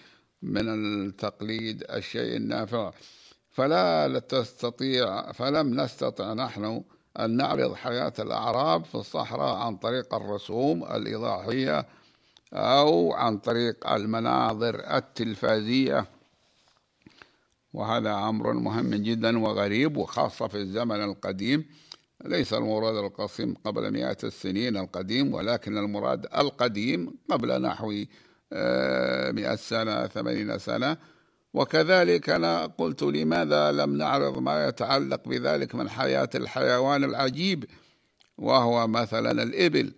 من 0.41 0.69
التقليد 0.69 1.83
الشيء 1.89 2.35
النافع. 2.37 2.91
فلا 3.51 4.19
تستطيع 4.19 5.31
فلم 5.31 5.81
نستطع 5.81 6.33
نحن 6.33 6.83
أن 7.19 7.37
نعرض 7.37 7.73
حياة 7.73 8.13
الأعراب 8.19 8.85
في 8.85 8.95
الصحراء 8.95 9.55
عن 9.55 9.75
طريق 9.77 10.13
الرسوم 10.13 10.83
الإيضاحية 10.83 11.85
أو 12.53 13.13
عن 13.13 13.37
طريق 13.37 13.91
المناظر 13.91 14.95
التلفازية. 14.97 16.05
وهذا 17.73 18.13
أمر 18.13 18.53
مهم 18.53 18.95
جدا 18.95 19.39
وغريب 19.39 19.97
وخاصة 19.97 20.47
في 20.47 20.57
الزمن 20.57 21.03
القديم. 21.03 21.65
ليس 22.25 22.53
المراد 22.53 22.95
القصيم 22.95 23.53
قبل 23.65 23.91
مئة 23.91 24.17
السنين 24.23 24.77
القديم 24.77 25.33
ولكن 25.33 25.77
المراد 25.77 26.25
القديم 26.25 27.15
قبل 27.29 27.61
نحو 27.61 28.03
آه، 28.53 29.31
مئة 29.31 29.55
سنة 29.55 30.07
ثمانين 30.07 30.59
سنة. 30.59 30.97
وكذلك 31.53 32.29
أنا 32.29 32.65
قلت 32.65 33.03
لماذا 33.03 33.71
لم 33.71 33.97
نعرض 33.97 34.39
ما 34.39 34.67
يتعلق 34.67 35.27
بذلك 35.27 35.75
من 35.75 35.89
حياة 35.89 36.29
الحيوان 36.35 37.03
العجيب 37.03 37.65
وهو 38.37 38.87
مثلا 38.87 39.43
الإبل 39.43 39.93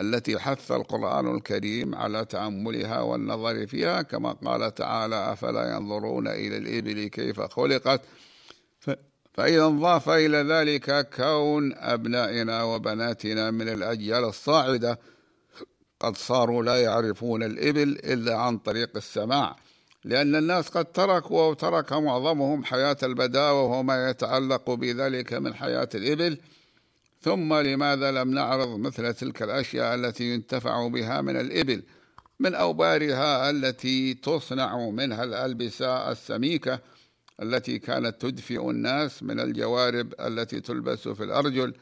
التي 0.00 0.38
حث 0.38 0.72
القرآن 0.72 1.34
الكريم 1.34 1.94
على 1.94 2.24
تأملها 2.24 3.00
والنظر 3.00 3.66
فيها. 3.66 4.02
كما 4.02 4.32
قال 4.32 4.74
تعالى 4.74 5.32
أفلا 5.32 5.76
ينظرون 5.76 6.28
إلى 6.28 6.56
الإبل 6.56 7.08
كيف 7.08 7.40
خلقت؟ 7.40 8.00
فإذا 9.38 9.66
انضاف 9.66 10.08
إلى 10.08 10.36
ذلك 10.36 11.08
كون 11.16 11.74
أبنائنا 11.74 12.62
وبناتنا 12.62 13.50
من 13.50 13.68
الأجيال 13.68 14.24
الصاعدة 14.24 14.98
قد 16.00 16.16
صاروا 16.16 16.62
لا 16.62 16.82
يعرفون 16.82 17.42
الإبل 17.42 17.88
إلا 18.04 18.36
عن 18.36 18.58
طريق 18.58 18.90
السماع 18.96 19.56
لأن 20.04 20.36
الناس 20.36 20.68
قد 20.68 20.84
تركوا 20.84 21.42
وترك 21.42 21.92
معظمهم 21.92 22.64
حياة 22.64 22.96
البداوة 23.02 23.78
وما 23.78 24.10
يتعلق 24.10 24.70
بذلك 24.70 25.32
من 25.32 25.54
حياة 25.54 25.88
الإبل. 25.94 26.38
ثم 27.20 27.54
لماذا 27.54 28.12
لم 28.12 28.34
نعرض 28.34 28.68
مثل 28.68 29.14
تلك 29.14 29.42
الأشياء 29.42 29.94
التي 29.94 30.24
ينتفع 30.34 30.88
بها 30.88 31.20
من 31.20 31.40
الإبل 31.40 31.82
من 32.40 32.54
أوبارها 32.54 33.50
التي 33.50 34.14
تصنع 34.14 34.90
منها 34.90 35.24
الألبسة 35.24 36.12
السميكة 36.12 36.80
التي 37.42 37.78
كانت 37.78 38.22
تدفئ 38.22 38.70
الناس 38.70 39.22
من 39.22 39.40
الجوارب 39.40 40.14
التي 40.20 40.60
تلبس 40.60 41.08
في 41.08 41.24
الأرجل 41.24 41.74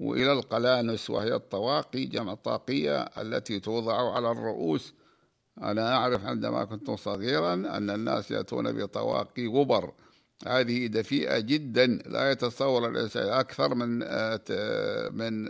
وإلى 0.00 0.32
القلانس 0.32 1.10
وهي 1.10 1.34
الطواقي 1.34 2.04
جمع 2.04 2.34
طاقية 2.34 3.02
التي 3.02 3.60
توضع 3.60 4.14
على 4.14 4.30
الرؤوس. 4.30 4.94
أنا 5.62 5.96
أعرف 5.96 6.24
عندما 6.24 6.64
كنت 6.64 6.90
صغيرا 6.90 7.54
أن 7.54 7.90
الناس 7.90 8.30
يأتون 8.30 8.72
بطواقي 8.72 9.46
غبر. 9.46 9.92
هذه 10.46 10.86
دفيئة 10.86 11.38
جدا 11.38 11.86
لا 11.86 12.30
يتصور 12.30 12.88
الإنسان. 12.88 13.28
أكثر 13.28 13.74
من 13.74 13.98
من 15.16 15.44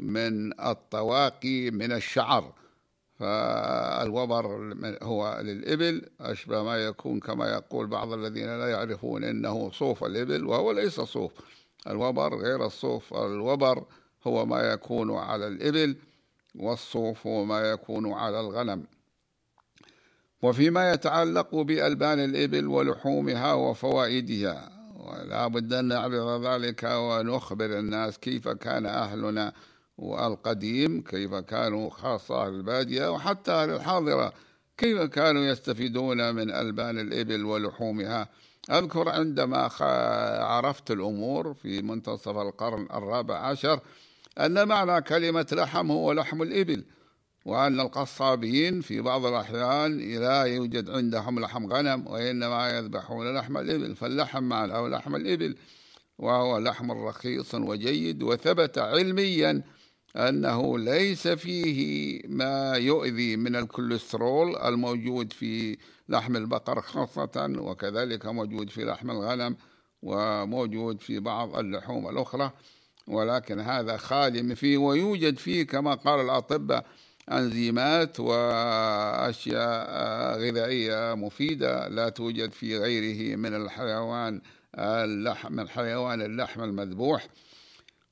من 0.00 0.60
الطواقي 0.60 1.70
من 1.70 1.92
الشعر. 1.92 2.52
فالوبر 3.18 4.46
هو 5.02 5.40
للإبل 5.42 6.02
أشبه 6.20 6.62
ما 6.62 6.76
يكون 6.76 7.20
كما 7.20 7.48
يقول 7.48 7.86
بعض 7.86 8.12
الذين 8.12 8.58
لا 8.58 8.68
يعرفون 8.68 9.24
إنه 9.24 9.70
صوف 9.70 10.04
الإبل 10.04 10.46
وهو 10.46 10.72
ليس 10.72 11.00
صوف. 11.00 11.32
الوبر 11.86 12.34
غير 12.34 12.66
الصوف 12.66 13.14
الوبر 13.14 13.84
هو 14.26 14.46
ما 14.46 14.60
يكون 14.60 15.16
على 15.16 15.46
الإبل 15.46 15.96
والصوف 16.54 17.26
هو 17.26 17.44
ما 17.44 17.60
يكون 17.60 18.12
على 18.12 18.40
الغنم. 18.40 18.84
وفيما 20.42 20.92
يتعلق 20.92 21.54
بألبان 21.54 22.24
الإبل 22.24 22.66
ولحومها 22.66 23.52
وفوائدها 23.52 24.76
ولا 24.96 25.46
بد 25.46 25.72
أن 25.72 25.84
نعرض 25.84 26.46
ذلك 26.46 26.84
ونخبر 26.84 27.78
الناس 27.78 28.18
كيف 28.18 28.48
كان 28.48 28.86
أهلنا 28.86 29.52
والقديم 29.98 31.02
كيف 31.02 31.34
كانوا 31.34 31.90
خاصة 31.90 32.48
البادية 32.48 33.12
وحتى 33.12 33.64
الحاضرة 33.64 34.32
كيف 34.76 35.00
كانوا 35.00 35.42
يستفيدون 35.42 36.34
من 36.34 36.50
ألبان 36.50 36.98
الإبل 36.98 37.44
ولحومها؟ 37.44 38.28
أذكر 38.70 39.08
عندما 39.08 39.68
عرفت 40.44 40.90
الأمور 40.90 41.54
في 41.54 41.82
منتصف 41.82 42.36
القرن 42.36 42.88
الرابع 42.94 43.38
عشر 43.38 43.80
أن 44.40 44.68
معنى 44.68 45.02
كلمة 45.02 45.46
لحم 45.52 45.90
هو 45.90 46.12
لحم 46.12 46.42
الإبل 46.42 46.84
وأن 47.44 47.80
القصابين 47.80 48.80
في 48.80 49.00
بعض 49.00 49.26
الأحيان 49.26 49.98
لا 49.98 50.42
يوجد 50.42 50.90
عندهم 50.90 51.40
لحم 51.40 51.66
غنم 51.72 52.06
وإنما 52.06 52.78
يذبحون 52.78 53.34
لحم 53.34 53.56
الإبل 53.56 53.96
فاللحم 53.96 54.42
معنى 54.42 54.76
أو 54.76 54.88
لحم 54.88 55.16
الإبل 55.16 55.56
وهو 56.18 56.58
لحم 56.58 56.90
رخيص 56.90 57.54
وجيد 57.54 58.22
وثبت 58.22 58.78
علميا 58.78 59.62
أنه 60.16 60.78
ليس 60.78 61.28
فيه 61.28 62.20
ما 62.28 62.72
يؤذي 62.72 63.36
من 63.36 63.56
الكوليسترول 63.56 64.56
الموجود 64.56 65.32
في 65.32 65.78
لحم 66.08 66.36
البقر 66.36 66.80
خاصة 66.80 67.52
وكذلك 67.58 68.26
موجود 68.26 68.70
في 68.70 68.84
لحم 68.84 69.10
الغنم 69.10 69.56
وموجود 70.02 71.00
في 71.00 71.18
بعض 71.18 71.56
اللحوم 71.56 72.08
الأخرى. 72.08 72.52
ولكن 73.06 73.60
هذا 73.60 73.96
خالي 73.96 74.56
فيه 74.56 74.78
ويوجد 74.78 75.38
فيه 75.38 75.66
كما 75.66 75.94
قال 75.94 76.20
الأطباء 76.20 76.86
أنزيمات 77.32 78.20
وأشياء 78.20 79.88
غذائية 80.38 81.14
مفيدة 81.14 81.88
لا 81.88 82.08
توجد 82.08 82.52
في 82.52 82.78
غيره 82.78 83.36
من 83.36 83.54
الحيوان 83.54 84.40
اللحم 84.78 85.52
من 85.52 85.68
حيوان 85.68 86.22
اللحم 86.22 86.62
المذبوح. 86.62 87.28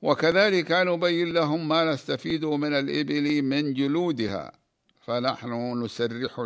وكذلك 0.05 0.73
نبين 0.73 1.33
لهم 1.33 1.69
ما 1.69 1.93
نستفيد 1.93 2.45
من 2.45 2.73
الإبل 2.73 3.43
من 3.43 3.75
جلودها. 3.75 4.53
فنحن 5.01 5.83
نسرح 5.83 6.39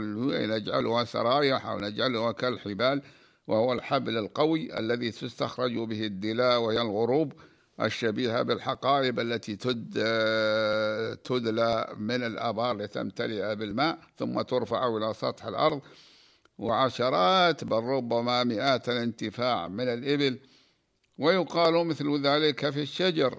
نجعلها 0.52 1.04
سرايح 1.04 1.66
أو 1.66 1.80
نجعلها 1.80 2.32
كالحبال 2.32 3.02
وهو 3.46 3.72
الحبل 3.72 4.16
القوي 4.18 4.78
الذي 4.78 5.10
تستخرج 5.10 5.78
به 5.78 6.06
الدلاء 6.06 6.60
وهي 6.60 6.80
الغروب 6.80 7.32
الشبيهة 7.80 8.42
بالحقائب 8.42 9.20
التي 9.20 9.56
تد 9.56 9.92
تدلى 11.24 11.94
من 11.98 12.22
الآبار 12.22 12.76
لتمتلئ 12.76 13.54
بالماء 13.54 13.98
ثم 14.18 14.40
ترفع 14.42 14.96
إلى 14.96 15.14
سطح 15.14 15.46
الأرض. 15.46 15.80
وعشرات 16.58 17.64
بل 17.64 17.82
ربما 17.82 18.44
مئات 18.44 18.88
الانتفاع 18.88 19.68
من 19.68 19.88
الإبل 19.88 20.38
ويقال 21.18 21.87
مثل 21.87 22.22
ذلك 22.22 22.70
في 22.70 22.83
الشجر. 22.83 23.38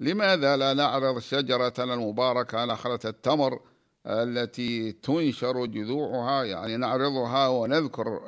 لماذا 0.00 0.56
لا 0.56 0.74
نعرض 0.74 1.18
شجرة 1.18 1.74
المباركة 1.78 2.64
نخلة 2.64 2.98
التمر 3.04 3.60
التي 4.06 4.92
تنشر 4.92 5.66
جذوعها؟ 5.66 6.44
يعني 6.44 6.76
نعرضها 6.76 7.48
ونذكر 7.48 8.20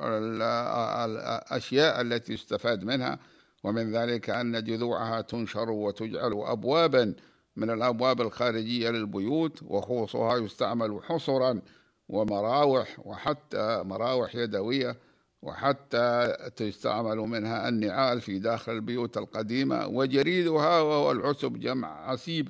الأشياء 1.05 2.01
التي 2.01 2.33
يستفاد 2.33 2.85
منها 2.85 3.19
ومن 3.65 3.93
ذلك 3.93 4.31
أن 4.31 4.65
جذوعها 4.65 5.21
تنشر 5.21 5.71
وتجعل 5.71 6.33
أبوابا 6.33 7.15
من 7.57 7.71
الأبواب 7.71 8.21
الخارجية 8.21 8.91
للبيوت 8.91 9.63
وخوصها 9.63 10.37
يستعمل 10.37 11.01
حصرا 11.03 11.61
ومراوح 12.09 12.97
وحتى 13.05 13.83
مراوح 13.85 14.35
يدوية. 14.35 14.97
وحتى 15.43 16.37
تستعمل 16.57 17.17
منها 17.17 17.69
النعال 17.69 18.21
في 18.21 18.39
داخل 18.39 18.73
البيوت 18.73 19.17
القديمة 19.17 19.87
وجريدها 19.87 20.81
وهو 20.81 21.13
العسب 21.13 21.61
جمع 21.61 22.11
عسيب 22.11 22.49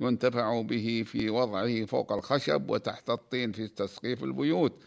ينتفع 0.00 0.62
به 0.62 1.04
في 1.06 1.30
وضعه 1.30 1.84
فوق 1.84 2.12
الخشب 2.12 2.70
وتحت 2.70 3.10
الطين 3.10 3.52
في 3.52 3.68
تسقيف 3.68 4.24
البيوت 4.24 4.82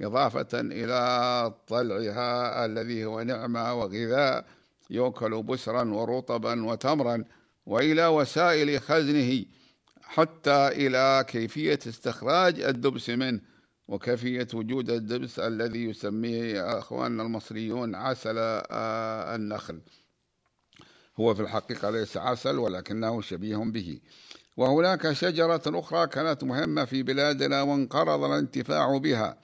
إضافة 0.00 0.48
إلى 0.54 1.54
طلعها 1.66 2.64
الذي 2.64 3.04
هو 3.04 3.22
نعمة 3.22 3.74
وغذاء 3.74 4.44
يؤكل 4.90 5.42
بسرا 5.42 5.84
ورطبا 5.94 6.66
وتمرا 6.66 7.24
وإلى 7.66 8.06
وسائل 8.06 8.80
خزنه 8.80 9.44
حتى 10.02 10.68
إلى 10.68 11.24
كيفية 11.28 11.78
استخراج 11.86 12.60
الدبس 12.60 13.10
منه. 13.10 13.40
وكيفية 13.88 14.48
وجود 14.54 14.90
الدبس 14.90 15.38
الذي 15.38 15.84
يسميه 15.84 16.78
أخواننا 16.78 17.22
المصريون 17.22 17.94
عسل 17.94 18.38
النخل. 19.34 19.80
هو 21.20 21.34
في 21.34 21.42
الحقيقة 21.42 21.90
ليس 21.90 22.16
عسل 22.16 22.58
ولكنه 22.58 23.20
شبيه 23.20 23.56
به. 23.56 24.00
وهناك 24.56 25.12
شجرة 25.12 25.62
أخرى 25.66 26.06
كانت 26.06 26.44
مهمة 26.44 26.84
في 26.84 27.02
بلادنا 27.02 27.62
وانقرض 27.62 28.24
الانتفاع 28.24 28.98
بها. 28.98 29.38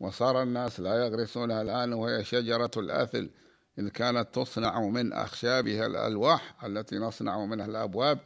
وصار 0.00 0.42
الناس 0.42 0.80
لا 0.80 0.94
يغرسونها 1.06 1.62
الآن 1.62 1.92
وهي 1.92 2.24
شجرة 2.24 2.70
الأثل. 2.76 3.30
إذ 3.78 3.88
كانت 3.88 4.34
تصنع 4.34 4.80
من 4.80 5.12
أخشابها 5.12 5.86
الألواح 5.86 6.64
التي 6.64 6.96
نصنع 6.98 7.44
منها 7.44 7.66
الأبواب 7.66 8.18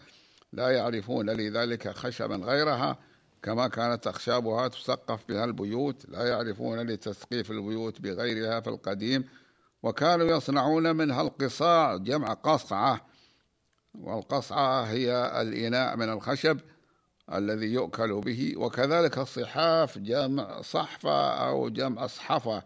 لا 0.52 0.70
يعرفون 0.70 1.30
لذلك 1.30 1.88
خشبا 1.88 2.36
غيرها. 2.36 2.98
كما 3.46 3.68
كانت 3.68 4.06
أخشابها 4.06 4.68
تسقف 4.68 5.28
بها 5.28 5.44
البيوت 5.44 6.06
لا 6.08 6.28
يعرفون 6.28 6.80
لتسقيف 6.80 7.50
البيوت 7.50 8.00
بغيرها 8.00 8.60
في 8.60 8.70
القديم 8.70 9.24
وكانوا 9.82 10.26
يصنعون 10.26 10.96
منها 10.96 11.22
القصاع 11.22 11.96
جمع 11.96 12.32
قصعة. 12.32 13.06
والقصعة 13.94 14.82
هي 14.82 15.40
الإناء 15.42 15.96
من 15.96 16.08
الخشب 16.08 16.60
الذي 17.32 17.66
يؤكل 17.66 18.20
به 18.20 18.54
وكذلك 18.56 19.18
الصحاف 19.18 19.98
جمع 19.98 20.60
صحفة 20.60 21.30
أو 21.48 21.68
جمع 21.68 22.06
صحفة 22.06 22.62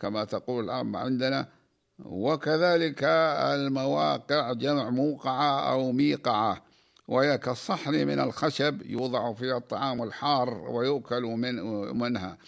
كما 0.00 0.24
تقول 0.24 0.64
العامة 0.64 0.98
عندنا. 0.98 1.48
وكذلك 1.98 3.04
المواقع 3.04 4.52
جمع 4.52 4.90
موقعة 4.90 5.72
أو 5.72 5.92
ميقعة. 5.92 6.71
وهي 7.08 7.38
كالصحن 7.38 8.06
من 8.06 8.20
الخشب 8.20 8.82
يوضع 8.86 9.32
فيها 9.32 9.56
الطعام 9.56 10.02
الحار 10.02 10.70
ويؤكل 10.70 11.22
من 11.22 11.54
منها. 11.98 12.38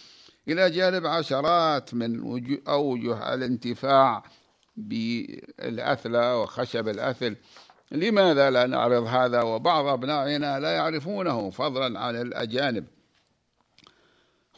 إلى 0.47 0.69
جانب 0.69 1.05
عشرات 1.05 1.93
من 1.93 2.39
أوجه 2.67 3.33
الانتفاع 3.33 4.23
بالأثلة 4.77 6.41
وخشب 6.41 6.87
الأثل. 6.87 7.35
لماذا 7.91 8.49
لا 8.49 8.65
نعرض 8.67 9.03
هذا؟ 9.03 9.41
وبعض 9.41 9.85
أبنائنا 9.85 10.59
لا 10.59 10.71
يعرفونه 10.71 11.49
فضلا 11.49 11.99
عن 11.99 12.21
الأجانب. 12.21 12.85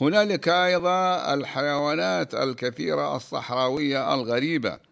هنالك 0.02 0.50
أيضا 0.50 1.34
الحيوانات 1.34 2.36
الكثيرة 2.36 3.16
الصحراوية 3.16 4.14
الغريبة. 4.14 4.87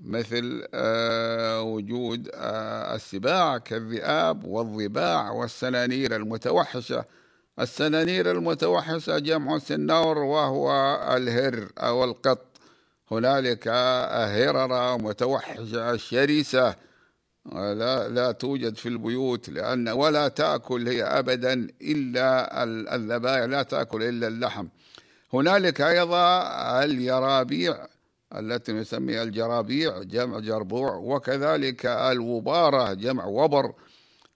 مثل 0.00 0.66
آه، 0.74 1.62
وجود 1.62 2.30
آه، 2.34 2.94
السباع 2.94 3.58
كالذئاب 3.58 4.44
والضباع 4.44 5.30
والسنانير 5.30 6.16
المتوحشة. 6.16 7.04
السنانير 7.60 8.30
المتوحشة 8.30 9.18
جمع 9.18 9.58
سنور 9.58 10.18
وهو 10.18 10.70
الهر 11.16 11.68
أو 11.78 12.04
القط. 12.04 12.46
هنالك 13.10 13.68
هررة 14.08 14.96
متوحشة 14.96 15.96
شرسة. 15.96 16.74
لا 17.52 18.08
لا 18.08 18.32
توجد 18.32 18.76
في 18.76 18.88
البيوت 18.88 19.48
لأن 19.48 19.88
ولا 19.88 20.28
تأكل 20.28 20.88
هي 20.88 21.02
أبدا 21.02 21.68
إلا 21.82 22.64
الذبائح 22.94 23.44
لا 23.44 23.62
تأكل 23.62 24.02
إلا 24.02 24.28
اللحم. 24.28 24.66
هنالك 25.34 25.80
أيضا 25.80 26.42
اليرابيع 26.84 27.86
التي 28.36 28.72
نسميها 28.72 29.22
الجرابيع 29.22 30.02
جمع 30.02 30.38
جربوع 30.38 30.94
وكذلك 30.94 31.86
الوبارة 31.86 32.92
جمع 32.92 33.24
وبر 33.24 33.72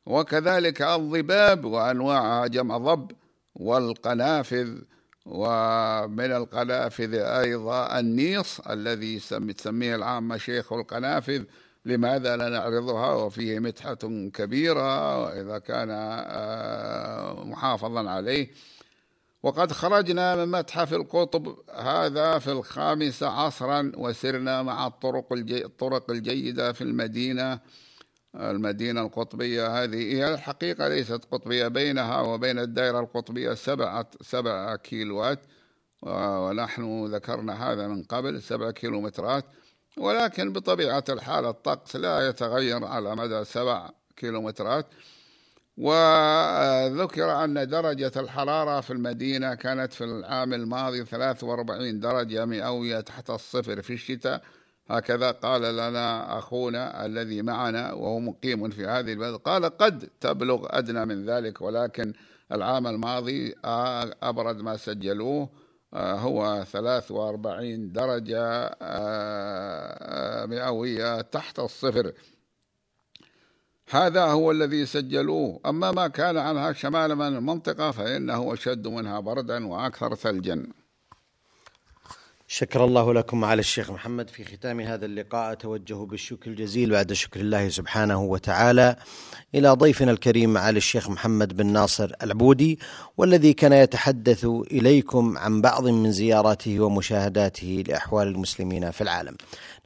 وكذلك 0.06 0.82
الضباب 0.82 1.64
وأنواعها 1.64 2.46
جمع 2.46 2.78
ضب 2.78 3.12
والقنافذ. 3.54 4.78
ومن 5.26 6.32
القنافذ 6.32 7.14
أيضا 7.14 7.98
النيص 7.98 8.60
الذي 8.60 9.18
تسميه 9.58 9.94
العامة 9.94 10.36
شيخ 10.36 10.72
القنافذ. 10.72 11.44
لماذا 11.84 12.36
لا 12.36 12.48
نعرضها؟ 12.48 13.14
وفيه 13.14 13.58
متحة 13.58 14.28
كبيرة 14.34 15.28
إذا 15.28 15.58
كان 15.58 15.88
آه، 15.90 17.44
محافظا 17.44 18.10
عليه. 18.10 18.50
وقد 19.46 19.72
خرجنا 19.72 20.36
من 20.36 20.48
متحف 20.48 20.92
القطب 20.94 21.56
هذا 21.74 22.38
في 22.38 22.52
الخامسة 22.52 23.28
عصرا 23.28 23.92
وسرنا 23.96 24.62
مع 24.62 24.86
الطرق 24.86 25.32
الجي 25.32 25.64
الطرق 25.64 26.10
الجيدة 26.10 26.72
في 26.72 26.80
المدينة 26.80 27.60
المدينة 28.34 29.00
القطبية 29.00 29.82
هذه. 29.82 30.14
هي 30.14 30.34
الحقيقة 30.34 30.88
ليست 30.88 31.24
قطبية 31.30 31.68
بينها 31.68 32.20
وبين 32.20 32.58
الدائرة 32.58 33.00
القطبية 33.00 33.54
سبعة 33.54 34.10
سبعة 34.20 34.76
كيلوات 34.76 35.38
ونحن 36.02 37.06
ذكرنا 37.14 37.72
هذا 37.72 37.88
من 37.88 38.02
قبل 38.02 38.42
سبعة 38.42 38.70
كيلومترات. 38.70 39.44
ولكن 39.96 40.52
بطبيعة 40.52 41.04
الحال 41.08 41.44
الطقس 41.44 41.96
لا 41.96 42.28
يتغير 42.28 42.84
على 42.84 43.16
مدى 43.16 43.44
سبع 43.44 43.90
كيلومترات. 44.16 44.86
وذكر 45.76 47.44
أن 47.44 47.68
درجة 47.68 48.12
الحرارة 48.16 48.80
في 48.80 48.92
المدينة 48.92 49.54
كانت 49.54 49.92
في 49.92 50.04
العام 50.04 50.54
الماضي 50.54 51.04
43 51.04 52.00
درجة 52.00 52.44
مئوية 52.44 53.00
تحت 53.00 53.30
الصفر 53.30 53.82
في 53.82 53.92
الشتاء. 53.92 54.42
هكذا 54.90 55.30
قال 55.30 55.62
لنا 55.62 56.38
أخونا 56.38 57.06
الذي 57.06 57.42
معنا 57.42 57.92
وهو 57.92 58.20
مقيم 58.20 58.70
في 58.70 58.86
هذه 58.86 59.12
البلد 59.12 59.36
قال 59.36 59.64
قد 59.64 60.08
تبلغ 60.20 60.66
أدنى 60.70 61.04
من 61.04 61.24
ذلك 61.26 61.60
ولكن 61.60 62.12
العام 62.52 62.86
الماضي 62.86 63.54
أبرد 64.22 64.56
ما 64.62 64.76
سجلوه 64.76 65.48
هو 65.94 66.64
43 66.72 67.92
درجة 67.92 68.76
مئوية 70.46 71.20
تحت 71.20 71.58
الصفر. 71.58 72.12
هذا 73.90 74.24
هو 74.24 74.50
الذي 74.50 74.86
سجلوه. 74.86 75.60
أما 75.66 75.92
ما 75.92 76.08
كان 76.08 76.36
عنها 76.36 76.72
شمال 76.72 77.16
من 77.16 77.26
المنطقة 77.26 77.90
فإنه 77.90 78.52
أشد 78.54 78.88
منها 78.88 79.20
بردا 79.20 79.66
وأكثر 79.66 80.14
ثلجا. 80.14 80.66
شكر 82.48 82.84
الله 82.84 83.14
لكم 83.14 83.44
على 83.44 83.60
الشيخ 83.60 83.90
محمد. 83.90 84.30
في 84.30 84.44
ختام 84.44 84.80
هذا 84.80 85.06
اللقاء 85.06 85.52
أتوجه 85.52 85.94
بالشكر 85.94 86.50
الجزيل 86.50 86.90
بعد 86.90 87.12
شكر 87.12 87.40
الله 87.40 87.68
سبحانه 87.68 88.22
وتعالى 88.22 88.96
إلى 89.54 89.68
ضيفنا 89.68 90.10
الكريم 90.10 90.58
على 90.58 90.76
الشيخ 90.76 91.10
محمد 91.10 91.56
بن 91.56 91.66
ناصر 91.66 92.12
العبودي 92.22 92.78
والذي 93.16 93.52
كان 93.52 93.72
يتحدث 93.72 94.44
إليكم 94.44 95.38
عن 95.38 95.60
بعض 95.60 95.88
من 95.88 96.12
زياراته 96.12 96.80
ومشاهداته 96.80 97.84
لأحوال 97.88 98.28
المسلمين 98.28 98.90
في 98.90 99.00
العالم. 99.00 99.36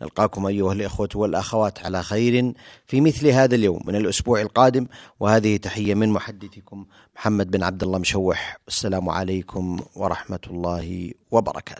نلقاكم 0.02 0.46
أيها 0.46 0.72
الإخوة 0.72 1.08
والأخوات 1.14 1.84
على 1.84 2.02
خير 2.02 2.52
في 2.86 3.00
مثل 3.00 3.26
هذا 3.26 3.54
اليوم 3.54 3.80
من 3.86 3.96
الأسبوع 3.96 4.40
القادم. 4.40 4.86
وهذه 5.20 5.56
تحية 5.56 5.94
من 5.94 6.08
محدثكم 6.08 6.86
محمد 7.16 7.50
بن 7.50 7.62
عبد 7.62 7.82
الله 7.82 7.98
مشوح. 7.98 8.58
السلام 8.68 9.08
عليكم 9.08 9.80
ورحمة 9.96 10.40
الله 10.50 11.12
وبركاته. 11.30 11.78